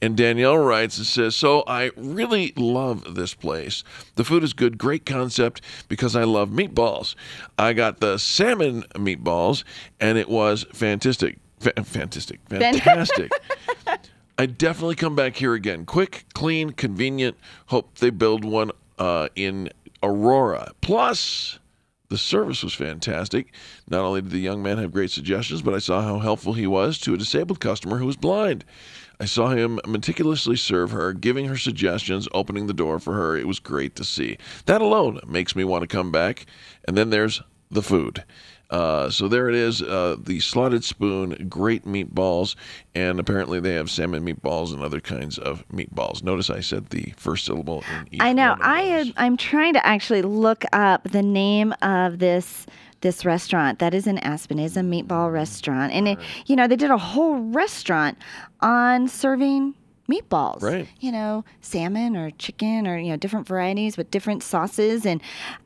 [0.00, 3.82] And Danielle writes and says, "So I really love this place.
[4.14, 7.16] The food is good, great concept because I love meatballs.
[7.58, 9.64] I got the salmon meatballs
[9.98, 11.38] and it was fantastic.
[11.58, 12.38] Fa- fantastic.
[12.48, 13.32] Fantastic.
[14.38, 15.84] I definitely come back here again.
[15.84, 17.36] Quick, clean, convenient.
[17.66, 20.70] Hope they build one uh, in Aurora.
[20.80, 21.58] Plus,
[22.08, 23.52] the service was fantastic.
[23.88, 26.66] Not only did the young man have great suggestions, but I saw how helpful he
[26.66, 28.64] was to a disabled customer who was blind.
[29.20, 33.36] I saw him meticulously serve her, giving her suggestions, opening the door for her.
[33.36, 34.38] It was great to see.
[34.66, 36.46] That alone makes me want to come back.
[36.86, 38.24] And then there's the food.
[38.70, 42.54] Uh, so there it is, uh, the slotted spoon, great meatballs,
[42.94, 46.22] and apparently they have salmon meatballs and other kinds of meatballs.
[46.22, 48.20] Notice I said the first syllable in each.
[48.20, 48.56] I know.
[48.60, 52.66] I am, I'm trying to actually look up the name of this
[53.00, 54.58] this restaurant that is in Aspen.
[54.58, 58.18] is a meatball restaurant, and it, you know they did a whole restaurant
[58.60, 59.74] on serving
[60.10, 60.62] meatballs.
[60.62, 60.88] Right.
[61.00, 65.20] You know, salmon or chicken or you know different varieties with different sauces, and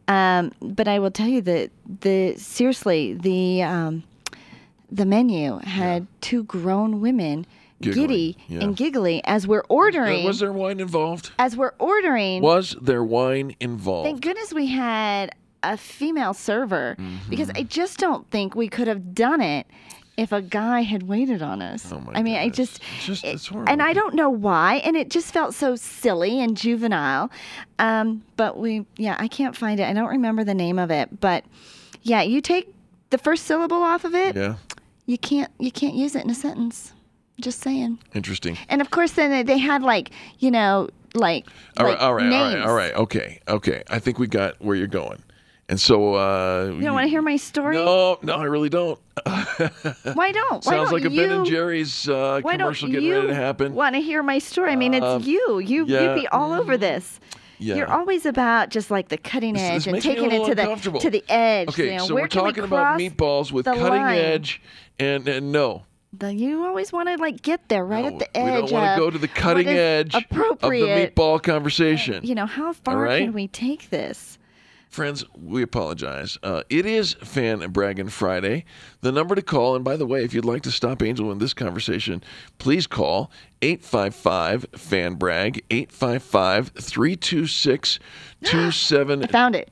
[0.08, 1.70] um, but I will tell you that
[2.00, 4.02] the seriously the um,
[4.90, 7.46] the menu had two grown women.
[7.80, 8.60] Giggling, Giddy yeah.
[8.60, 10.24] and giggly as we're ordering.
[10.24, 11.32] Was there wine involved?
[11.36, 14.06] as we're ordering, Was there wine involved?
[14.06, 15.34] Thank goodness we had
[15.64, 17.28] a female server Mm-hmm.
[17.28, 19.66] because I just don't think we could have done it
[20.16, 21.90] if a guy had waited on us.
[21.92, 23.72] Oh my I mean, I just, just it- it's horrible.
[23.72, 27.30] and I don't know why, and it just felt so silly and juvenile.
[27.78, 29.84] Um, but we, yeah, I can't find it.
[29.84, 31.44] I don't remember the name of it, but
[32.02, 32.72] yeah, you take
[33.10, 34.56] the first syllable off of it, Yeah,
[35.06, 36.92] you can't, you can't use it in a sentence.
[37.40, 37.98] Just saying.
[38.14, 38.58] interesting.
[38.68, 41.46] And of course, then they- had like, you know, like,
[41.78, 42.66] All right, like all right, all right, names.
[42.66, 42.94] all right.
[42.94, 43.82] Okay, okay.
[43.90, 45.22] I think we got where you're going.
[45.68, 47.76] And so, uh, You don't want to hear my story?
[47.76, 48.98] No, no, I really don't.
[49.26, 50.64] Why don't?
[50.64, 53.74] Why Sounds don't like a you, Ben and Jerry's uh, commercial getting ready to happen.
[53.74, 54.72] Want to hear my story?
[54.72, 55.60] I mean, it's Um, you.
[55.60, 56.02] You yeah.
[56.14, 57.20] you'd be all over this.
[57.58, 57.76] Yeah.
[57.76, 60.54] You're always about just like the cutting edge and makes me a taking it to
[60.54, 61.68] the to the edge.
[61.68, 64.18] Okay, you know, so where we're can we talking about meatballs with cutting line?
[64.18, 64.60] edge,
[64.98, 68.44] and, and no, The, you always want to like get there right at the edge.
[68.44, 72.24] we don't want to go to the cutting edge of the meatball conversation.
[72.26, 73.22] You know, how far right?
[73.24, 74.38] can we take this?
[74.92, 76.36] Friends, we apologize.
[76.42, 78.66] Uh, it is Fan and Bragging Friday.
[79.00, 81.38] The number to call, and by the way, if you'd like to stop Angel in
[81.38, 82.22] this conversation,
[82.58, 83.30] please call
[83.62, 87.98] 855 Fan Brag, 855 326
[89.24, 89.70] I found it.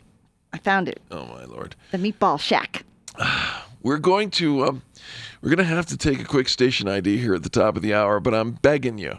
[0.55, 1.03] I found it.
[1.11, 1.77] Oh, my Lord.
[1.91, 2.87] The Meatball Shack.
[3.83, 4.83] we're going to um,
[5.43, 7.83] we're going to have to take a quick station ID here at the top of
[7.83, 9.19] the hour, but I'm begging you,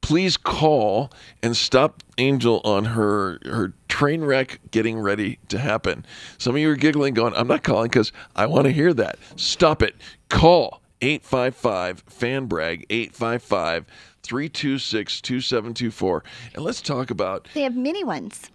[0.00, 1.10] please call
[1.42, 6.04] and stop Angel on her her train wreck getting ready to happen.
[6.38, 9.18] Some of you are giggling, going, "I'm not calling because I want to hear that."
[9.36, 9.94] Stop it.
[10.28, 13.86] Call 855 FanBrag 855
[14.22, 16.24] 326 2724
[16.54, 18.50] and let's talk about They have mini ones.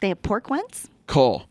[0.00, 0.88] They have pork ones.
[1.06, 1.48] call.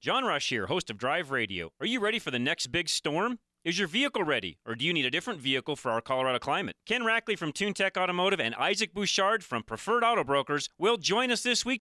[0.00, 1.70] John Rush here, host of Drive Radio.
[1.80, 3.40] Are you ready for the next big storm?
[3.64, 6.76] Is your vehicle ready, or do you need a different vehicle for our Colorado climate?
[6.86, 11.42] Ken Rackley from TuneTech Automotive and Isaac Bouchard from Preferred Auto Brokers will join us
[11.42, 11.76] this week